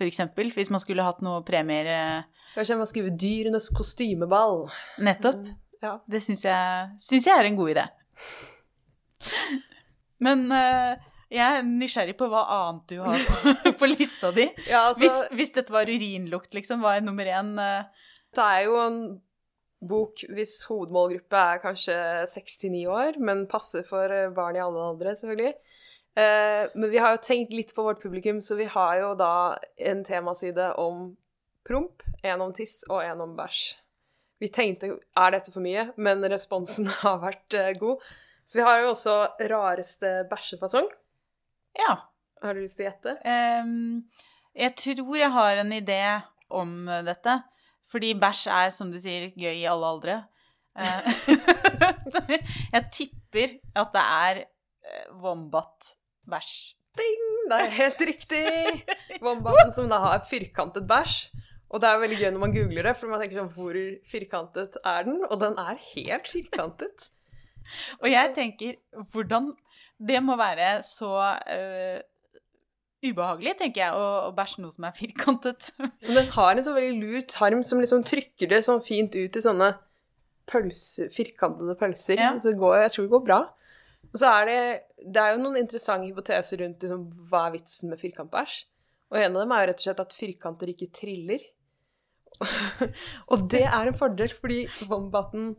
[0.01, 4.65] eksempel, hvis man skulle hatt noe premier eh, Kanskje jeg må skrive 'Dyrenes kostymeball'.
[5.07, 5.45] nettopp.
[5.85, 5.93] Ja.
[6.09, 7.85] Det syns jeg, syns jeg er en god idé.
[10.19, 10.43] Men
[11.31, 13.55] jeg er nysgjerrig på hva annet du har på,
[13.85, 14.49] på lista di.
[14.67, 17.55] Ja, altså, Hvis, hvis dette var urinlukt, liksom, hva er nummer én?
[18.35, 18.99] Det er jo en
[19.81, 21.97] bok hvis hovedmålgruppe er kanskje
[22.29, 25.55] 6-9 år, men passer for eh, barn i alle aldre, selvfølgelig.
[26.21, 29.57] Eh, men vi har jo tenkt litt på vårt publikum, så vi har jo da
[29.91, 31.11] en temaside om
[31.67, 33.63] promp, en om tiss og en om bæsj.
[34.41, 38.05] Vi tenkte er dette for mye, men responsen har vært eh, god.
[38.45, 39.17] Så vi har jo også
[39.53, 40.89] rareste bæsjefasong.
[41.79, 42.01] Ja.
[42.41, 43.13] Har du lyst til å gjette?
[43.21, 44.01] Um,
[44.57, 46.01] jeg tror jeg har en idé
[46.49, 47.35] om dette.
[47.91, 50.19] Fordi bæsj er, som du sier, gøy i alle aldre.
[50.79, 51.09] Eh,
[52.75, 56.59] jeg tipper at det er eh, wombat-bæsj.
[57.51, 58.47] Det er helt riktig!
[59.25, 61.31] Wombaten som da har firkantet bæsj.
[61.71, 63.77] Og det er veldig gøy når man googler det, for man tenker sånn Hvor
[64.11, 65.21] firkantet er den?
[65.29, 67.07] Og den er helt firkantet.
[68.03, 68.79] Og jeg tenker,
[69.13, 69.53] hvordan
[70.01, 71.13] Det må være så
[71.45, 72.01] eh,
[73.05, 75.71] ubehagelig, tenker jeg, å, bæsje noe som er firkantet.
[76.07, 79.39] Men den har en så veldig lur tarm som liksom trykker det sånn fint ut
[79.39, 79.73] i sånne
[80.51, 82.21] pølse, firkantede pølser.
[82.21, 82.35] Ja.
[82.41, 83.41] Så det går, jeg tror det går bra.
[84.11, 84.61] Og så er det
[85.15, 88.59] Det er jo noen interessante hypoteser rundt liksom, hva er vitsen med firkantbæsj.
[89.11, 91.47] Og en av dem er jo rett og slett at firkanter ikke triller.
[93.33, 95.55] og det er en fordel, fordi Wombaten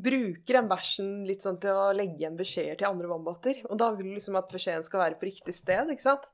[0.00, 3.62] bruker den bæsjen litt sånn til å legge igjen beskjeder til andre wombater.
[3.68, 6.30] Og da vil du liksom at beskjeden skal være på riktig sted, ikke sant?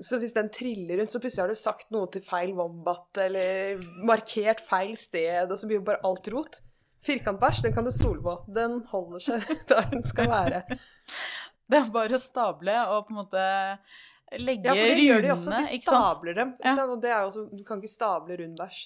[0.00, 3.82] Så hvis den triller rundt, så plutselig har du sagt noe til feil wombat, eller
[4.08, 6.60] markert feil sted, og så blir jo bare alt rot.
[7.02, 8.36] Firkantbæsj, den kan du stole på.
[8.54, 10.62] Den holder seg der den skal være.
[11.66, 13.44] Det er bare å stable og på en måte
[14.38, 15.50] legge Ja, for det gjør de også.
[15.52, 16.52] runene, De stabler dem.
[16.62, 16.74] Ja.
[16.86, 18.82] Og det er jo også, du kan ikke stable rund bæsj.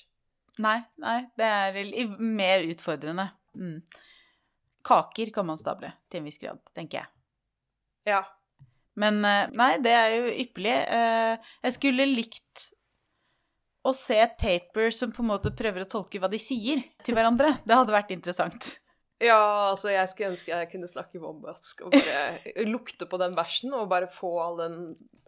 [0.65, 3.29] Nei, nei, det er mer utfordrende.
[3.61, 3.83] Mm.
[4.87, 7.13] Kaker kan man stable til en viss grad, tenker jeg.
[8.09, 8.23] Ja.
[8.97, 10.77] Men eh, nei, det er jo ypperlig.
[10.97, 12.71] Eh, Jeg skulle likt
[13.87, 17.15] å se et paper som på en måte prøver å tolke hva de sier til
[17.15, 17.59] hverandre.
[17.67, 18.73] Det hadde vært interessant.
[19.23, 23.73] Ja, altså jeg skulle ønske jeg kunne snakke wombatsk og bare lukte på den versen,
[23.77, 24.75] og bare få all den,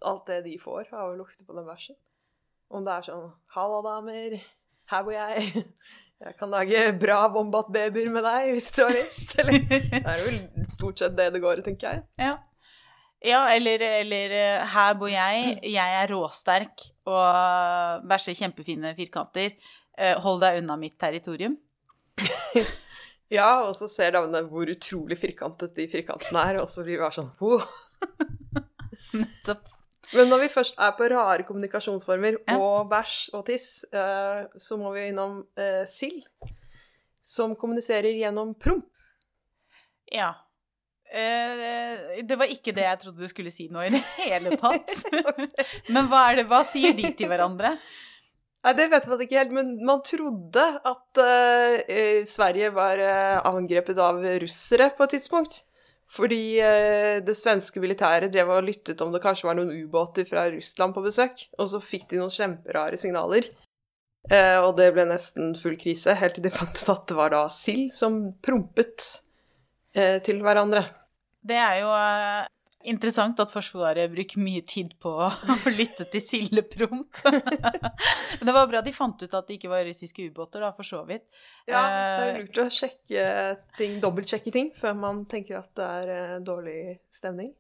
[0.05, 1.97] alt det de får av å lukte på den versen.
[2.69, 4.37] Om det er sånn 'Halla, damer.
[4.93, 5.65] Her bor jeg.
[6.19, 10.65] Jeg kan lage bra wombat-babyer med deg hvis du har lyst.' Eller Det er jo
[10.69, 12.05] stort sett det det går i, tenker jeg.
[12.21, 12.35] Ja.
[13.25, 19.57] Ja, eller, eller eh, her bor jeg, jeg er råsterk og bæsjer kjempefine firkanter.
[19.99, 21.57] Eh, Hold deg unna mitt territorium.
[23.29, 27.03] Ja, og så ser damene hvor utrolig firkantet de firkantene er, og så blir det
[27.03, 27.61] bare sånn wow.
[29.21, 29.67] Nettopp.
[30.15, 32.55] Men når vi først er på rare kommunikasjonsformer Ja.
[32.57, 35.43] og bæsj og tiss, eh, så må vi innom
[35.85, 36.25] sild,
[37.21, 38.89] som kommuniserer gjennom promp.
[40.09, 40.31] Ja.
[41.09, 44.93] Eh, det var ikke det jeg trodde du skulle si nå i det hele tatt.
[45.89, 47.75] Men hva, er det, hva sier de til hverandre?
[48.67, 54.01] Nei, det vet man ikke helt, men man trodde at eh, Sverige var uh, angrepet
[54.03, 55.63] av russere på et tidspunkt.
[56.09, 56.57] Fordi
[57.21, 61.03] det svenske militæret drev og lyttet om det kanskje var noen ubåter fra Russland på
[61.05, 63.51] besøk, og så fikk de noen kjemperare signaler.
[64.33, 67.43] Og det ble nesten full krise, helt til de fant ut at det var da
[67.53, 69.05] sild som prompet
[70.25, 70.87] til hverandre.
[71.49, 72.47] Det er jo eh,
[72.93, 75.29] interessant at Forsvaret bruker mye tid på å
[75.79, 77.21] lytte til sildepromp.
[78.39, 80.87] Men det var bra de fant ut at det ikke var russiske ubåter, da, for
[80.87, 81.27] så vidt.
[81.67, 83.25] Ja, det er Eh, lurt å sjekke
[83.79, 86.81] ting, dobbeltsjekke ting, før man tenker at det er eh, dårlig
[87.13, 87.53] stemning.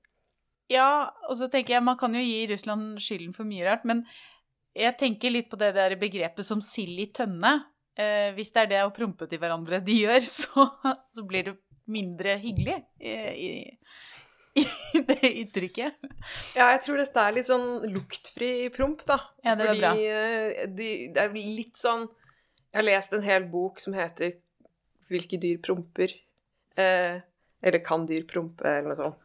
[0.69, 4.05] Ja, og så tenker jeg man kan jo gi Russland skylden for mye rart, men
[4.77, 7.57] jeg tenker litt på det der begrepet som sild i tønne.
[7.99, 10.69] Eh, hvis det er det å prompe til hverandre de gjør, så,
[11.09, 11.57] så blir det
[11.89, 13.51] mindre hyggelig eh, i,
[14.61, 14.65] i,
[14.99, 16.03] i det uttrykket.
[16.57, 19.21] Ja, jeg tror dette er litt sånn luktfri promp, da.
[19.45, 19.93] Ja, det Fordi bra.
[19.97, 22.09] eh, de, det er litt sånn
[22.69, 24.37] Jeg har lest en hel bok som heter
[25.09, 26.13] 'Hvilke dyr promper'?
[26.77, 27.21] Eh,
[27.65, 29.25] eller 'Kan dyr prompe', eller noe sånt.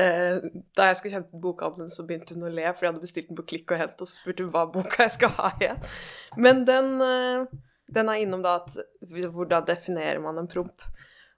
[0.00, 0.40] Eh,
[0.74, 3.36] da jeg skulle kjenne bokhandelen, så begynte hun å le, for jeg hadde bestilt den
[3.38, 5.84] på klikk og hent, og så spurte hun hva boka jeg skal ha igjen.
[6.40, 6.88] Men den,
[7.94, 10.88] den er innom da at hvordan definerer man en promp?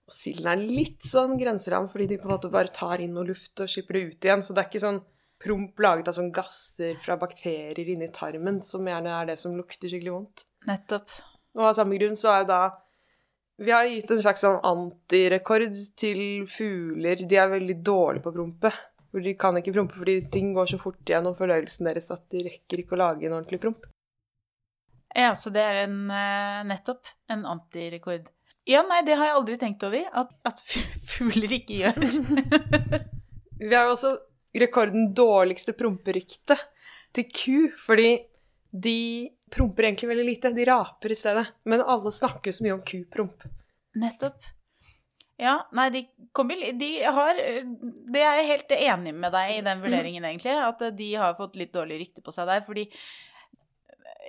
[0.06, 3.26] Og silden er litt sånn grenseram, fordi de på en måte bare tar inn noe
[3.26, 4.44] luft og slipper det ut igjen.
[4.44, 5.00] Så det er ikke sånn
[5.42, 9.90] promp laget av sånn gasser fra bakterier inni tarmen, som gjerne er det som lukter
[9.90, 10.46] skikkelig vondt.
[10.68, 11.10] Nettopp.
[11.56, 12.60] Og av samme grunn så er jo da
[13.56, 17.22] Vi har gitt en slags sånn antirekord til fugler.
[17.24, 18.72] De er veldig dårlige på å prompe.
[19.08, 22.42] For de kan ikke prompe fordi ting går så fort gjennom fordøyelsen deres at de
[22.50, 23.86] rekker ikke å lage en ordentlig promp.
[25.16, 28.28] Ja, så det er en eh, nettopp en antirekord.
[28.66, 30.62] Ja, nei, det har jeg aldri tenkt over, at, at
[31.12, 32.00] fugler ikke gjør.
[33.60, 34.16] Vi har jo også
[34.56, 36.56] rekorden dårligste promperykte
[37.16, 38.10] til ku, fordi
[38.76, 38.98] de
[39.52, 40.52] promper egentlig veldig lite.
[40.56, 41.46] De raper i stedet.
[41.64, 43.46] Men alle snakker jo så mye om kupromp.
[43.96, 44.52] Nettopp.
[45.36, 46.00] Ja, nei, de
[46.32, 50.54] kommer De har Det er jeg helt enig med deg i den vurderingen, egentlig.
[50.56, 52.64] At de har fått litt dårlig rykte på seg der.
[52.66, 52.86] Fordi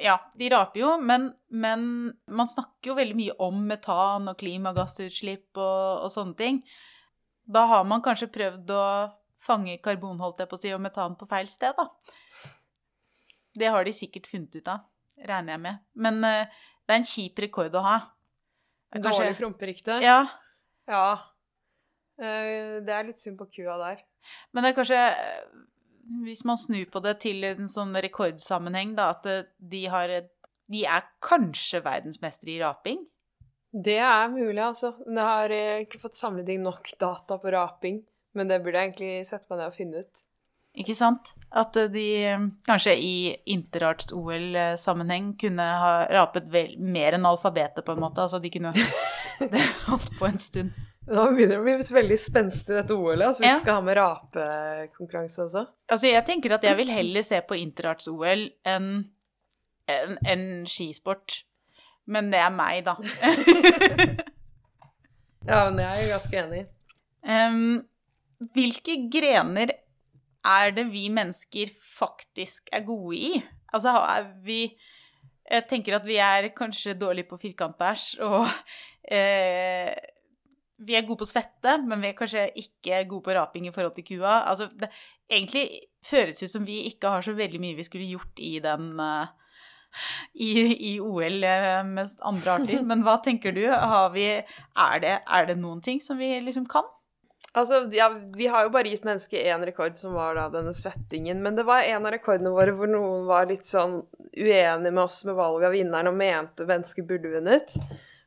[0.02, 1.86] Ja, de raper jo, men, men
[2.28, 6.60] man snakker jo veldig mye om metan og klimagassutslipp og, og sånne ting.
[7.48, 8.84] Da har man kanskje prøvd å
[9.48, 11.88] fange karbon, holdt jeg på å si, og metan på feil sted, da.
[13.58, 14.84] Det har de sikkert funnet ut av,
[15.18, 15.80] regner jeg med.
[15.98, 17.96] Men uh, det er en kjip rekord å ha.
[18.94, 19.24] Kanskje...
[19.24, 19.98] Dårlig promperykte?
[20.04, 20.20] Ja.
[20.90, 21.08] Ja.
[22.20, 24.04] Uh, det er litt synd på kua der.
[24.52, 25.02] Men det er kanskje
[26.24, 30.34] hvis man snur på det til en sånn rekordsammenheng, da, at eh, de har et
[30.68, 33.06] De er kanskje verdensmestere i raping?
[33.72, 34.98] Det er mulig, altså.
[35.06, 38.02] Jeg har eh, ikke fått samlet inn nok data på raping,
[38.36, 40.26] men det burde jeg egentlig sette meg ned og finne ut.
[40.78, 41.32] Ikke sant?
[41.56, 42.08] At eh, de
[42.68, 43.16] kanskje i
[43.56, 48.28] interarts-OL-sammenheng kunne ha rapet vel, mer enn alfabetet, på en måte.
[48.28, 50.76] Altså de kunne det holdt på en stund.
[51.08, 53.30] Nå begynner det å bli veldig spenstig, dette OL-et.
[53.30, 53.60] Altså, vi ja.
[53.62, 55.62] skal ha med rapekonkurranse også.
[55.88, 58.90] Altså, jeg tenker at jeg vil heller se på interarts-OL enn
[59.88, 61.46] en, en skisport.
[62.12, 62.98] Men det er meg, da.
[65.48, 66.66] ja, men jeg er ganske enig.
[67.28, 67.80] Um,
[68.56, 69.74] hvilke grener
[70.48, 73.32] er det vi mennesker faktisk er gode i?
[73.74, 73.96] Altså,
[74.44, 74.76] vi
[75.48, 78.50] Jeg tenker at vi er kanskje dårlige på firkantbæsj og
[79.08, 79.96] eh,
[80.78, 83.96] vi er gode på svette, men vi er kanskje ikke gode på raping i forhold
[83.96, 84.44] til kua.
[84.50, 84.92] Altså, det
[85.30, 85.66] egentlig
[86.06, 89.26] føles ut som vi ikke har så veldig mye vi skulle gjort i den uh,
[90.34, 90.52] i,
[90.92, 92.84] i, OL uh, med andre arter.
[92.92, 93.64] Men hva tenker du?
[94.14, 96.86] Vi, er, det, er, det, noen ting som vi liksom kan?
[97.58, 101.42] Altså, ja, Vi har jo bare gitt mennesket én rekord, som var da denne svettingen.
[101.42, 104.04] Men det var en av rekordene våre hvor noen var litt sånn
[104.38, 107.80] uenig med oss med valget av vinneren og mente mennesket burde vunnet.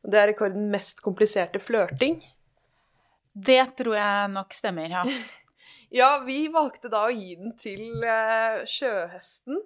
[0.03, 2.19] Og det er rekorden mest kompliserte flørting.
[3.33, 5.05] Det tror jeg nok stemmer, ja.
[6.01, 9.63] ja, vi valgte da å gi den til uh, sjøhesten.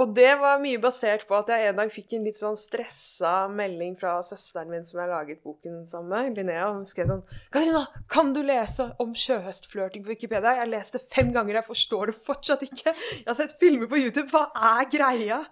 [0.00, 3.32] Og det var mye basert på at jeg en dag fikk en litt sånn stressa
[3.52, 6.70] melding fra søsteren min som jeg laget boken sammen med, Linnea.
[6.72, 7.20] Hun skrev sånn
[7.52, 11.68] 'Katarina, kan du lese om sjøhestflørting på Wikipedia?' 'Jeg har lest det fem ganger, jeg
[11.68, 15.44] forstår det fortsatt ikke.' 'Jeg har sett filmer på YouTube, hva er greia?'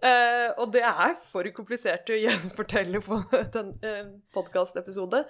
[0.00, 3.18] Uh, og det er for komplisert å gjenfortelle på
[3.52, 5.26] den uh, podkastepisode.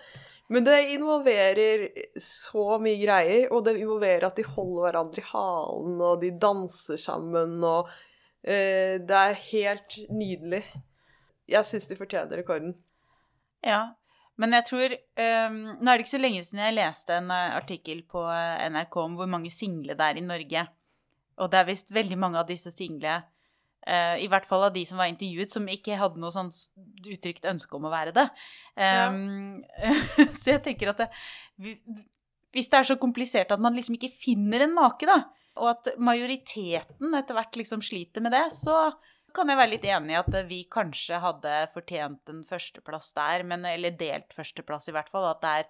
[0.51, 1.89] Men det involverer
[2.23, 7.01] så mye greier, og det involverer at de holder hverandre i halen, og de danser
[7.03, 10.63] sammen, og uh, Det er helt nydelig.
[11.51, 12.77] Jeg syns de fortjener rekorden.
[13.67, 13.97] Ja,
[14.41, 17.99] men jeg tror um, Nå er det ikke så lenge siden jeg leste en artikkel
[18.09, 18.23] på
[18.73, 20.63] NRK om hvor mange single det er i Norge.
[21.43, 23.19] Og det er visst veldig mange av disse single
[23.89, 26.51] I hvert fall av de som var intervjuet, som ikke hadde noe sånn
[27.09, 28.27] uttrykt ønske om å være det.
[28.77, 29.95] Um, ja.
[30.41, 31.09] så jeg tenker at det,
[32.53, 35.23] hvis det er så komplisert at man liksom ikke finner en make, da,
[35.61, 38.91] og at majoriteten etter hvert liksom sliter med det, så
[39.35, 43.67] kan jeg være litt enig i at vi kanskje hadde fortjent en førsteplass der, men,
[43.69, 45.29] eller delt førsteplass i hvert fall.
[45.31, 45.69] At det er,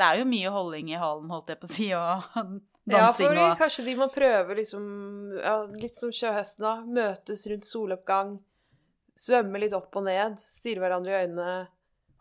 [0.00, 2.26] det er jo mye holding i halen, holdt jeg på å si, og
[2.90, 4.84] dansing ja, for kanskje de må prøve liksom
[5.38, 6.74] ja, Litt som sjøhesten, da.
[6.84, 8.38] Møtes rundt soloppgang.
[9.18, 10.38] Svømme litt opp og ned.
[10.40, 11.58] Stirre hverandre i øynene.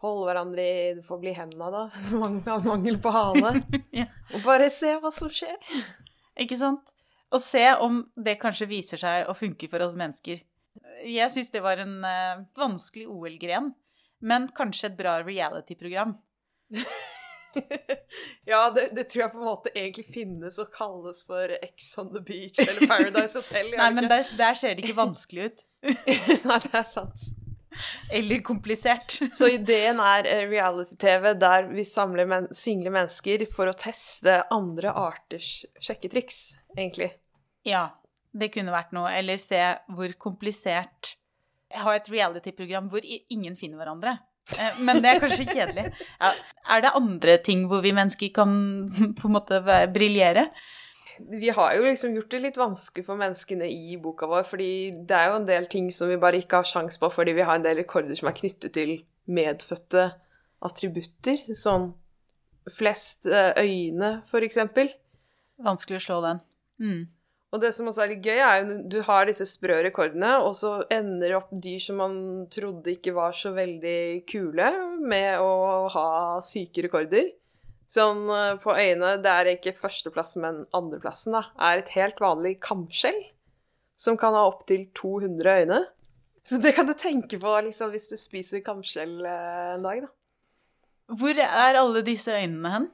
[0.04, 1.86] Holde hverandre i Det får bli henda, da.
[2.56, 3.56] Av mangel på hale.
[4.00, 4.08] ja.
[4.36, 5.58] Og bare se hva som skjer.
[6.38, 6.94] Ikke sant?
[7.34, 10.44] Og se om det kanskje viser seg å funke for oss mennesker.
[11.06, 13.74] Jeg syns det var en uh, vanskelig OL-gren,
[14.26, 16.16] men kanskje et bra reality-program.
[18.52, 22.14] ja, det, det, tror jeg på en måte egentlig finnes og kalles for Ex on
[22.14, 23.74] the Beach eller Paradise Hotel.
[23.78, 25.68] Nei, men der, der, ser det ikke vanskelig ut.
[26.48, 27.28] Nei, det er sant.
[28.12, 29.20] Eller komplisert.
[29.38, 34.94] Så ideen er eh, reality-TV der vi samler men single mennesker for å teste andre
[34.96, 37.12] arters sjekketriks, egentlig.
[37.68, 37.90] Ja,
[38.38, 39.12] det kunne vært noe.
[39.14, 39.62] Eller se
[39.94, 41.16] hvor komplisert
[41.76, 44.14] Ha et reality-program hvor ingen finner hverandre.
[44.56, 45.90] Eh, men det er kanskje kjedelig.
[46.22, 46.32] Ja.
[46.76, 48.52] Er det andre ting hvor vi mennesker kan
[49.20, 49.62] på en måte
[49.94, 50.48] briljere?
[51.18, 54.72] Vi har jo liksom gjort det litt vanskelig for menneskene i boka vår, fordi
[55.10, 57.46] det er jo en del ting som vi bare ikke har sjans på fordi vi
[57.48, 60.12] har en del rekorder som er knyttet til medfødte
[60.64, 61.92] attributter, sånn
[62.74, 64.92] flest eh, øyne, for eksempel.
[65.64, 66.42] Vanskelig å slå den.
[66.84, 67.04] Mm.
[67.56, 70.52] Og det som også er litt gøy, er jo du har disse sprø rekordene, og
[70.60, 72.18] så ender opp dyr som man
[72.52, 76.08] trodde ikke var så veldig kule, med å ha
[76.44, 77.32] syke rekorder.
[77.88, 82.58] Sånn eh, på øyene, det er ikke førsteplass, men andreplassen, da, er et helt vanlig
[82.64, 83.22] kamskjell.
[83.98, 85.80] Som kan ha opptil 200 øyne.
[86.46, 90.12] Så det kan du tenke på liksom, hvis du spiser kamskjell eh, en dag, da.
[91.18, 92.90] Hvor er alle disse øynene hen?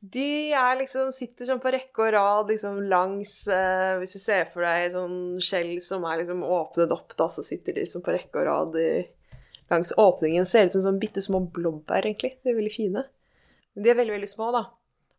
[0.00, 4.44] De er liksom, sitter sånn på rekke og rad liksom langs eh, Hvis du ser
[4.52, 8.14] for deg sånn skjell som er liksom åpnet opp, da, så sitter de liksom på
[8.14, 8.90] rekke og rad i,
[9.72, 10.46] langs åpningen.
[10.46, 12.36] Ser ut som sånn bitte små blåbær, egentlig.
[12.44, 13.02] De er veldig fine.
[13.74, 14.62] Men de er veldig, veldig små, da.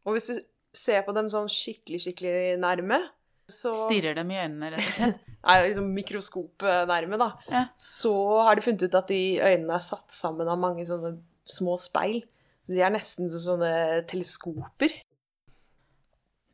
[0.07, 0.37] Og hvis du
[0.77, 3.01] ser på dem sånn skikkelig, skikkelig nærme,
[3.47, 5.19] så Stirrer dem i øynene, rett og slett.
[5.47, 7.61] Nei, liksom mikroskopnærme, da, Ja.
[7.79, 8.13] så
[8.43, 11.13] har de funnet ut at de øynene er satt sammen av mange sånne
[11.47, 12.21] små speil.
[12.67, 14.91] Så de er nesten som sånne teleskoper.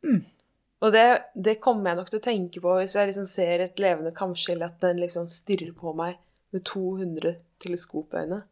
[0.06, 0.20] Mm.
[0.84, 3.80] Og det, det kommer jeg nok til å tenke på hvis jeg liksom ser et
[3.82, 6.20] levende kamskjell, at den liksom stirrer på meg
[6.54, 7.34] med 200
[7.64, 8.44] teleskopøyne.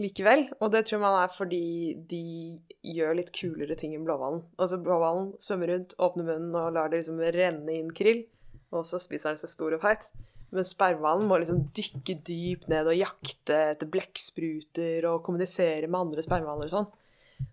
[0.00, 2.22] likevel, og det tror man er fordi de
[2.84, 4.42] gjør litt kulere ting enn blåhvalen.
[4.60, 8.24] Altså blåhvalen svømmer rundt, åpner munnen og lar det liksom renne inn krill,
[8.72, 10.10] og så spiser den så stor og feit.
[10.54, 16.24] Men spermhvalen må liksom dykke dypt ned og jakte etter blekkspruter og kommunisere med andre
[16.24, 16.90] spermhvaler og sånn.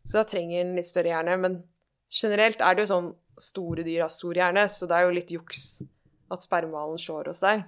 [0.06, 1.38] Så da trenger den litt større hjerne.
[1.42, 1.58] Men
[2.14, 3.10] generelt er det jo sånn
[3.42, 5.64] store dyr har stor hjerne, så det er jo litt juks
[6.32, 7.66] at spermhvalen slår oss der.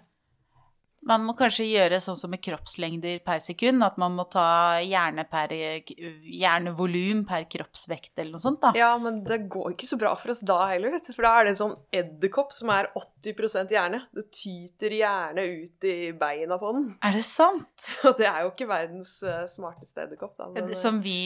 [1.05, 5.21] Man må kanskje gjøre sånn som med kroppslengder per sekund, at man må ta hjerne
[5.29, 8.71] per hjernevolum per kroppsvekt eller noe sånt, da.
[8.77, 11.13] Ja, men det går ikke så bra for oss da heller, vet du.
[11.13, 14.01] For da er det en sånn edderkopp som er 80% hjerne.
[14.17, 16.89] Du tyter hjerne ut i beina på den.
[17.05, 17.91] Er det sant?
[18.09, 20.49] Og det er jo ikke verdens eh, smarteste edderkopp, da.
[20.55, 21.19] Men, eh, Som vi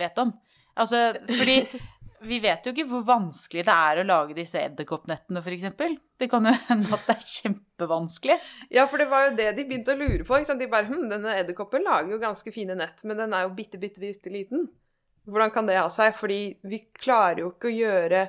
[0.00, 0.32] vet om.
[0.76, 1.60] Altså, fordi
[2.28, 5.66] vi vet jo ikke hvor vanskelig det er å lage disse edderkoppnettene, f.eks.
[6.20, 8.38] Det kan jo hende at det er kjempevanskelig.
[8.74, 10.40] Ja, for det var jo det de begynte å lure på.
[10.46, 13.80] De bare hm, denne edderkoppen lager jo ganske fine nett, men den er jo bitte,
[13.82, 14.66] bitte, bitte liten.
[15.26, 16.14] Hvordan kan det ha seg?
[16.16, 18.26] Fordi vi klarer jo ikke å gjøre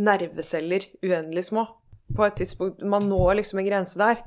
[0.00, 1.66] nerveceller uendelig små.
[2.14, 4.22] På et tidspunkt Man når liksom en grense der.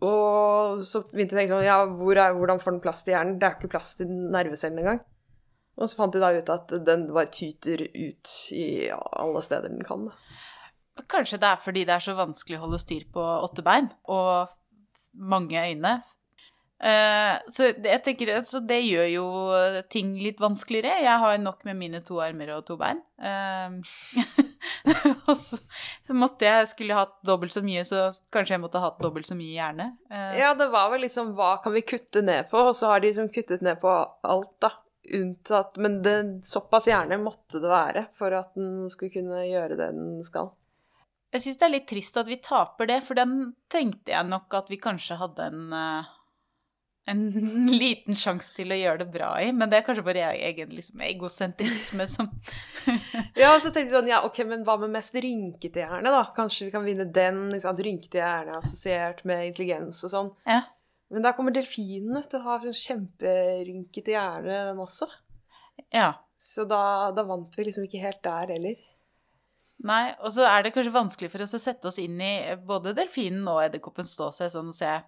[0.00, 3.14] Og så begynte jeg å tenke sånn Ja, hvor er, hvordan får den plass til
[3.16, 3.38] hjernen?
[3.40, 5.02] Det er jo ikke plass til nervecellen engang.
[5.80, 9.84] Og så fant de da ut at den bare tyter ut i alle steder den
[9.86, 10.08] kan.
[11.08, 14.52] Kanskje det er fordi det er så vanskelig å holde styr på åtte bein og
[15.16, 16.02] mange øyne.
[16.80, 17.66] Eh, så
[18.04, 19.24] tenker, så det gjør jo
[19.92, 21.02] ting litt vanskeligere.
[21.04, 23.02] Jeg har nok med mine to armer og to bein.
[23.20, 23.76] Eh,
[25.28, 25.58] og så,
[26.06, 29.36] så måtte jeg skulle hatt dobbelt så mye, så kanskje jeg måtte hatt dobbelt så
[29.36, 29.90] mye hjerne.
[30.12, 33.04] Eh, Ja, det var vel liksom hva kan vi kutte ned på, og så har
[33.04, 33.92] de liksom kuttet ned på
[34.24, 34.72] alt, da.
[35.16, 36.14] Unntatt Men det,
[36.46, 40.52] såpass hjerne måtte det være for at den skulle kunne gjøre det den skal.
[41.30, 44.54] Jeg syns det er litt trist at vi taper det, for den tenkte jeg nok
[44.58, 46.08] at vi kanskje hadde en eh,
[47.06, 47.30] en
[47.82, 51.00] liten sjanse til å gjøre det bra i, men det er kanskje bare egen liksom,
[51.04, 52.28] egosentrisme som
[53.40, 56.24] Ja, og så tenkte jeg sånn, ja, ok, men hva med mest rynkete hjerne, da?
[56.36, 57.78] Kanskje vi kan vinne den, Liksom?
[57.80, 60.30] Rynkete hjerne assosiert med intelligens og sånn.
[60.48, 60.60] Ja.
[61.10, 65.08] Men der kommer delfinen, du, har en kjemperynkete hjerne, den også.
[65.90, 66.12] Ja.
[66.38, 68.78] Så da, da vant vi liksom ikke helt der heller.
[69.90, 72.34] Nei, og så er det kanskje vanskelig for oss å sette oss inn i
[72.68, 74.98] både delfinen og edderkoppen ståsted sånn å se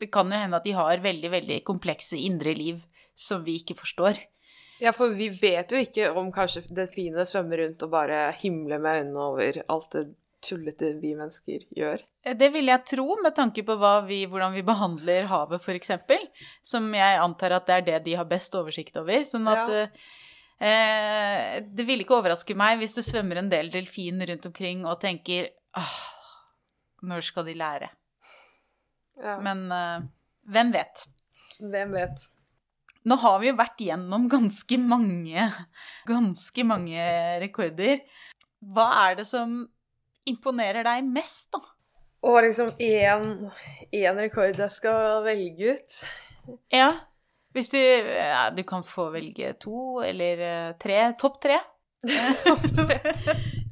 [0.00, 2.82] Det kan jo hende at de har veldig, veldig komplekse indre liv
[3.14, 4.18] som vi ikke forstår.
[4.80, 9.02] Ja, for vi vet jo ikke om kanskje delfinene svømmer rundt og bare himler med
[9.02, 10.04] øynene over alt det
[10.44, 12.02] tullete vi mennesker gjør.
[12.36, 13.76] Det vil jeg tro, med tanke på
[14.06, 15.90] vi, hvordan vi behandler havet, f.eks.
[16.66, 19.22] Som jeg antar at det er det de har best oversikt over.
[19.26, 19.86] Sånn at Ja.
[20.60, 25.00] eh, Det ville ikke overraske meg hvis det svømmer en del delfin rundt omkring og
[25.00, 25.96] tenker åh,
[27.02, 27.90] når skal de lære?
[29.22, 29.38] Ja.
[29.40, 30.00] Men eh,
[30.52, 31.06] hvem vet?
[31.60, 32.28] Hvem vet?
[33.06, 35.46] Nå har vi jo vært gjennom ganske mange,
[36.08, 37.06] ganske mange
[37.40, 38.00] rekorder.
[38.66, 39.68] Hva er det som
[40.28, 41.62] imponerer deg mest, da?
[42.26, 46.00] Og liksom én rekord jeg skal velge ut.
[46.74, 46.90] Ja.
[47.56, 51.12] Hvis du ja, Du kan få velge to eller eh, tre.
[51.20, 51.60] Topp tre.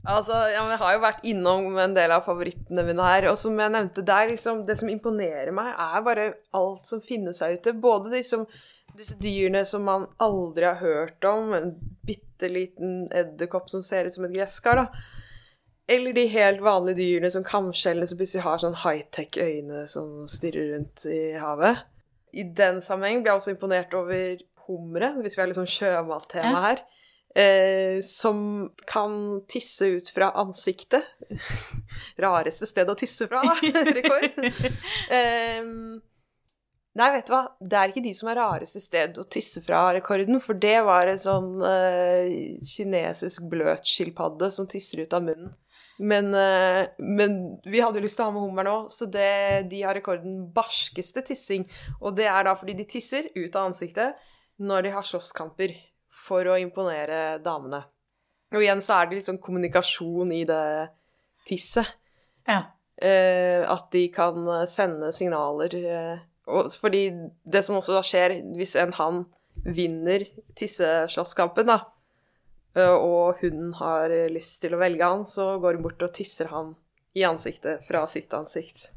[0.04, 3.28] altså, ja, Jeg har jo vært innom en del av favorittene mine her.
[3.32, 7.42] Og som jeg nevnte, det, liksom, det som imponerer meg, er bare alt som finnes
[7.44, 7.74] her ute.
[7.76, 8.46] Både liksom,
[8.96, 11.74] disse dyrene som man aldri har hørt om, en
[12.06, 15.22] bitte liten edderkopp som ser ut som et gresskar, da.
[15.90, 20.72] Eller de helt vanlige dyrene som kamskjellene som plutselig har sånn high-tech øyne som stirrer
[20.72, 21.84] rundt i havet.
[22.32, 26.62] I den sammenheng blir jeg også imponert over humre, hvis vi har litt sånn sjømattema
[26.64, 26.84] her.
[27.34, 31.04] Eh, som kan tisse ut fra ansiktet.
[32.22, 33.42] Rareste sted å tisse fra,
[33.98, 34.38] rekord.
[35.10, 35.66] eh,
[36.94, 39.88] nei, vet du hva, det er ikke de som er rareste sted å tisse fra
[39.96, 45.52] rekorden, for det var en sånn eh, kinesisk bløtskilpadde som tisser ut av munnen.
[45.96, 49.68] Men, uh, men, vi hadde jo lyst til å ha med hummer nå, så det,
[49.70, 51.66] de har rekorden barskeste tissing.
[52.00, 54.18] Og det er da fordi de tisser ut av ansiktet
[54.62, 55.74] når de har slåsskamper
[56.14, 57.84] for å imponere damene.
[58.54, 60.66] Og igjen så er det litt sånn kommunikasjon i det
[61.48, 61.94] tisset.
[62.46, 62.60] Ja.
[62.94, 65.74] Eh, at de kan sende signaler.
[65.74, 67.08] eh, og fordi
[67.42, 69.24] det som også da skjer, hvis en hann
[69.64, 70.22] vinner
[70.54, 71.93] tisseslåsskampen, da, Eh,
[72.82, 76.74] og hun har lyst til å velge han, så går hun bort og tisser han
[77.14, 78.88] i ansiktet fra sitt ansikt.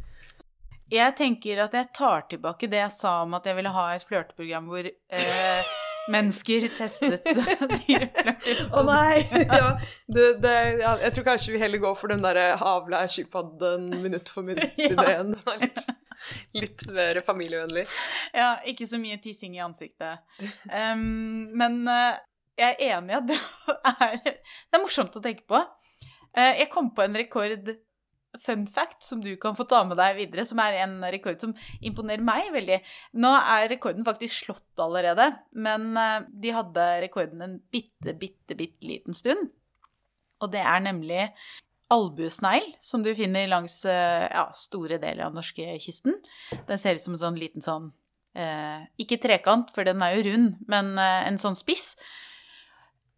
[0.92, 4.06] Jeg tenker at jeg tar tilbake det jeg sa om at jeg ville ha et
[4.08, 5.74] flørteprogram hvor eh,
[6.14, 7.28] mennesker testet
[7.84, 8.62] dyreflørter.
[8.72, 9.26] Å oh, nei!
[9.44, 9.74] Ja,
[10.08, 14.48] det, det, ja, jeg tror kanskje vi heller går for den derre havlærskilpadden minutt for
[14.48, 15.36] minutt-ideen.
[15.50, 15.58] ja.
[15.66, 15.84] litt,
[16.56, 17.84] litt mer familievennlig.
[18.32, 20.24] Ja, ikke så mye tissing i ansiktet.
[20.72, 22.16] Um, men uh,
[22.58, 23.40] jeg er enig i at det
[23.94, 25.62] er, det er morsomt å tenke på.
[26.38, 27.76] Eh, jeg kom på en rekord
[28.38, 31.54] fun fact som du kan få ta med deg videre, som er en rekord som
[31.82, 32.80] imponerer meg veldig.
[33.24, 38.90] Nå er rekorden faktisk slått allerede, men eh, de hadde rekorden en bitte, bitte, bitte
[38.90, 39.50] liten stund.
[40.44, 41.24] Og det er nemlig
[41.94, 46.18] albuesnegl, som du finner langs eh, ja, store deler av norskekysten.
[46.68, 47.92] Den ser ut som en sånn liten sånn
[48.38, 51.94] eh, Ikke trekant, for den er jo rund, men eh, en sånn spiss.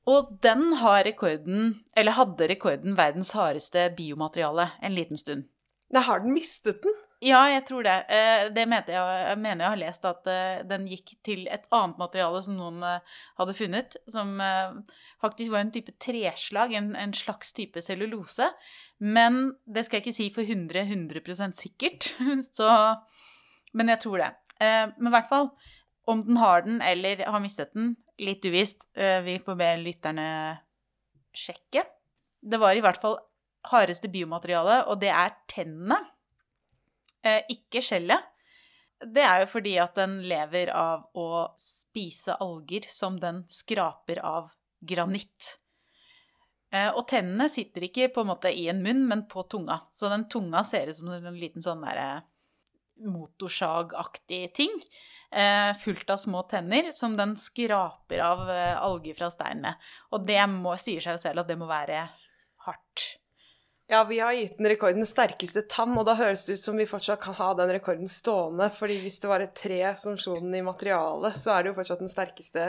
[0.10, 5.45] Og den har rekorden, eller hadde rekorden, verdens hardeste biomateriale en liten stund.
[5.93, 6.97] Da har den mistet den?
[7.20, 7.97] Ja, jeg tror det.
[8.16, 11.66] Eh, det mener jeg, jeg, mener jeg har lest, at eh, den gikk til et
[11.76, 14.32] annet materiale som noen eh, hadde funnet, som
[15.20, 18.47] faktisk var en type treslag, en, en slags type cellulose.
[19.03, 22.14] Men det skal jeg ikke si for 100, 100% sikkert,
[22.57, 22.70] så
[23.74, 24.32] Men jeg tror det.
[24.60, 25.51] Men i hvert fall,
[26.07, 28.87] om den har den eller har mistet den, litt uvisst.
[28.93, 30.29] Eh, vi får be lytterne
[31.35, 31.83] sjekke.
[32.41, 33.17] Det var i hvert fall
[33.69, 35.97] hardeste biomateriale, og det er tennene,
[37.23, 38.23] eh, ikke skjellet.
[38.99, 44.51] Det er jo fordi at den lever av å spise alger som den skraper av
[44.79, 45.59] granitt.
[46.71, 49.79] Eh, og tennene sitter ikke på en måte i en munn, men på tunga.
[49.91, 52.23] Så den tunga ser ut som en liten sånn derre
[53.05, 54.73] motorsagaktig ting
[55.31, 59.89] eh, fullt av små tenner som den skraper av eh, alger fra stein med.
[60.13, 62.03] Og det må, sier seg jo selv at det må være
[62.67, 63.07] hardt.
[63.89, 66.85] Ja, vi har gitt den rekorden sterkeste tann, og da høres det ut som vi
[66.85, 68.69] fortsatt kan ha den rekorden stående.
[68.69, 71.79] fordi hvis det var et tre som slo den i materialet, så er det jo
[71.79, 72.67] fortsatt den sterkeste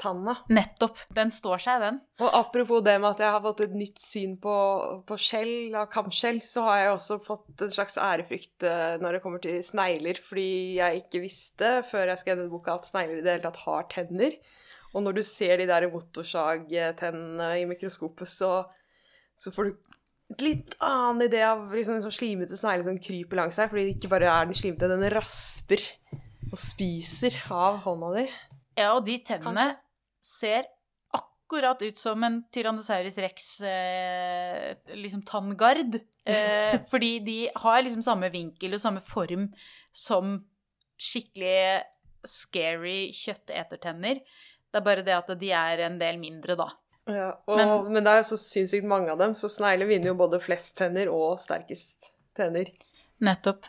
[0.00, 0.34] tanna.
[0.52, 1.00] Nettopp.
[1.14, 1.98] Den står seg, den.
[2.22, 4.54] Og apropos det med at jeg har fått et nytt syn på,
[5.08, 9.24] på skjell, av kamskjell, så har jeg også fått en slags ærefrykt eh, når det
[9.24, 13.26] kommer til snegler, fordi jeg ikke visste før jeg skrev denne boka at snegler i
[13.26, 14.38] det hele tatt har tenner.
[14.94, 18.62] Og når du ser de der motorsagtennene i mikroskopet, så,
[19.36, 19.88] så får du
[20.28, 23.84] et litt annen idé av liksom en sånn slimete snegle som kryper langs deg, fordi
[23.86, 25.84] det ikke bare er den slimete, den rasper
[26.48, 28.26] og spiser av hånda di.
[28.78, 29.87] Ja, og de tennene Kanskje?
[30.28, 30.66] Ser
[31.16, 36.00] akkurat ut som en Tyrannosaurus rex eh, liksom tanngard.
[36.24, 39.48] Eh, fordi de har liksom samme vinkel og samme form
[39.92, 40.36] som
[40.98, 41.80] skikkelig
[42.26, 44.20] scary kjøttetertenner.
[44.68, 46.68] Det er bare det at de er en del mindre, da.
[47.08, 50.10] Ja, og, men, men, det er jo så sinnssykt mange av dem, så snegler vinner
[50.10, 52.68] jo både flest tenner og sterkest tenner.
[53.24, 53.64] Nettopp.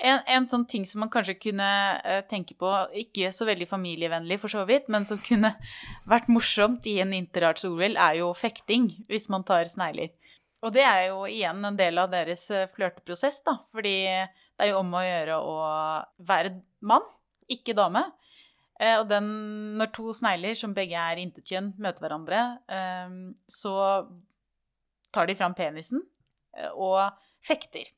[0.00, 1.68] En, en, sånn ting som man kanskje kunne
[2.00, 2.68] uh, tenke på,
[3.02, 5.52] ikke så veldig familievennlig for så vidt, men som kunne
[6.12, 10.14] vært morsomt i en interarts-OL, er jo fekting, hvis man tar snegler.
[10.64, 14.72] Og det er jo igjen en del av deres uh, flørteprosess, da, fordi det er
[14.72, 15.60] jo om å gjøre å
[16.28, 17.04] være mann,
[17.52, 18.06] ikke dame.
[18.80, 19.26] Eh, og den,
[19.76, 22.42] når to snegler som begge er intetkjønn, møter hverandre,
[22.72, 23.16] eh,
[23.50, 23.74] så
[25.12, 26.00] tar de fram penisen
[26.56, 27.02] eh, og
[27.44, 27.90] fekter.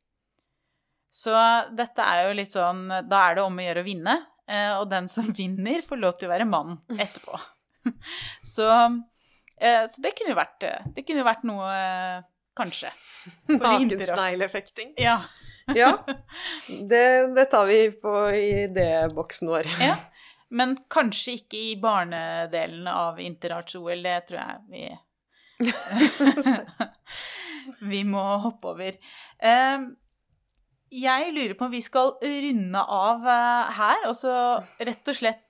[1.13, 1.33] Så
[1.77, 4.15] dette er jo litt sånn Da er det om å gjøre å vinne,
[4.49, 7.41] eh, og den som vinner, får lov til å være mann etterpå.
[8.55, 8.69] Så,
[9.59, 11.71] eh, så det kunne jo vært, eh, det kunne vært noe,
[12.57, 12.93] kanskje.
[13.51, 14.93] Nakensneglefekting.
[15.03, 15.21] Ja.
[15.75, 15.93] Ja,
[16.91, 17.05] det,
[17.37, 19.69] det tar vi på idéboksen vår.
[19.83, 19.97] ja.
[20.53, 24.03] Men kanskje ikke i barnedelen av Interarts-OL.
[24.05, 24.83] Det tror jeg vi
[27.81, 28.99] Vi må hoppe over.
[29.39, 29.79] Eh,
[30.93, 34.35] Jeg lurer på om vi skal runde av eh, her, og så
[34.85, 35.41] rett og slett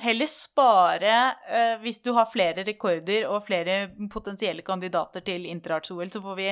[0.00, 1.12] heller spare
[1.48, 6.50] eh, Hvis du har flere rekorder og flere potensielle kandidater til Interarts-OL, så får vi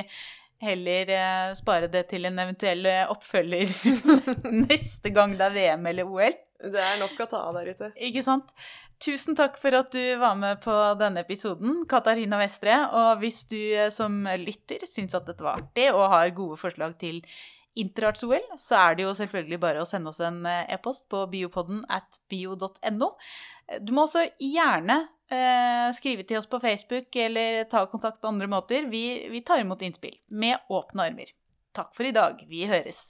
[0.61, 3.73] heller eh, spare det til en eventuell oppfølger
[4.69, 6.37] neste gang det er VM eller OL.
[6.65, 7.91] Det er nok å ta av der ute.
[7.97, 8.53] Ikke sant?
[9.01, 12.77] Tusen takk for at du var med på denne episoden, Katarina Vestre.
[12.95, 13.59] Og hvis du
[13.91, 17.19] som lytter syns at dette var artig og har gode forslag til
[17.79, 21.83] Interarts-OL, så er det jo selvfølgelig bare å sende oss en eh, e-post på biopodden
[21.91, 23.11] at bio.no.
[23.81, 25.01] Du må også gjerne
[25.31, 28.87] eh, skrive til oss på Facebook eller ta kontakt på andre måter.
[28.91, 31.33] Vi, vi tar imot innspill med åpne armer.
[31.75, 32.39] Takk for i dag.
[32.47, 33.09] Vi høres.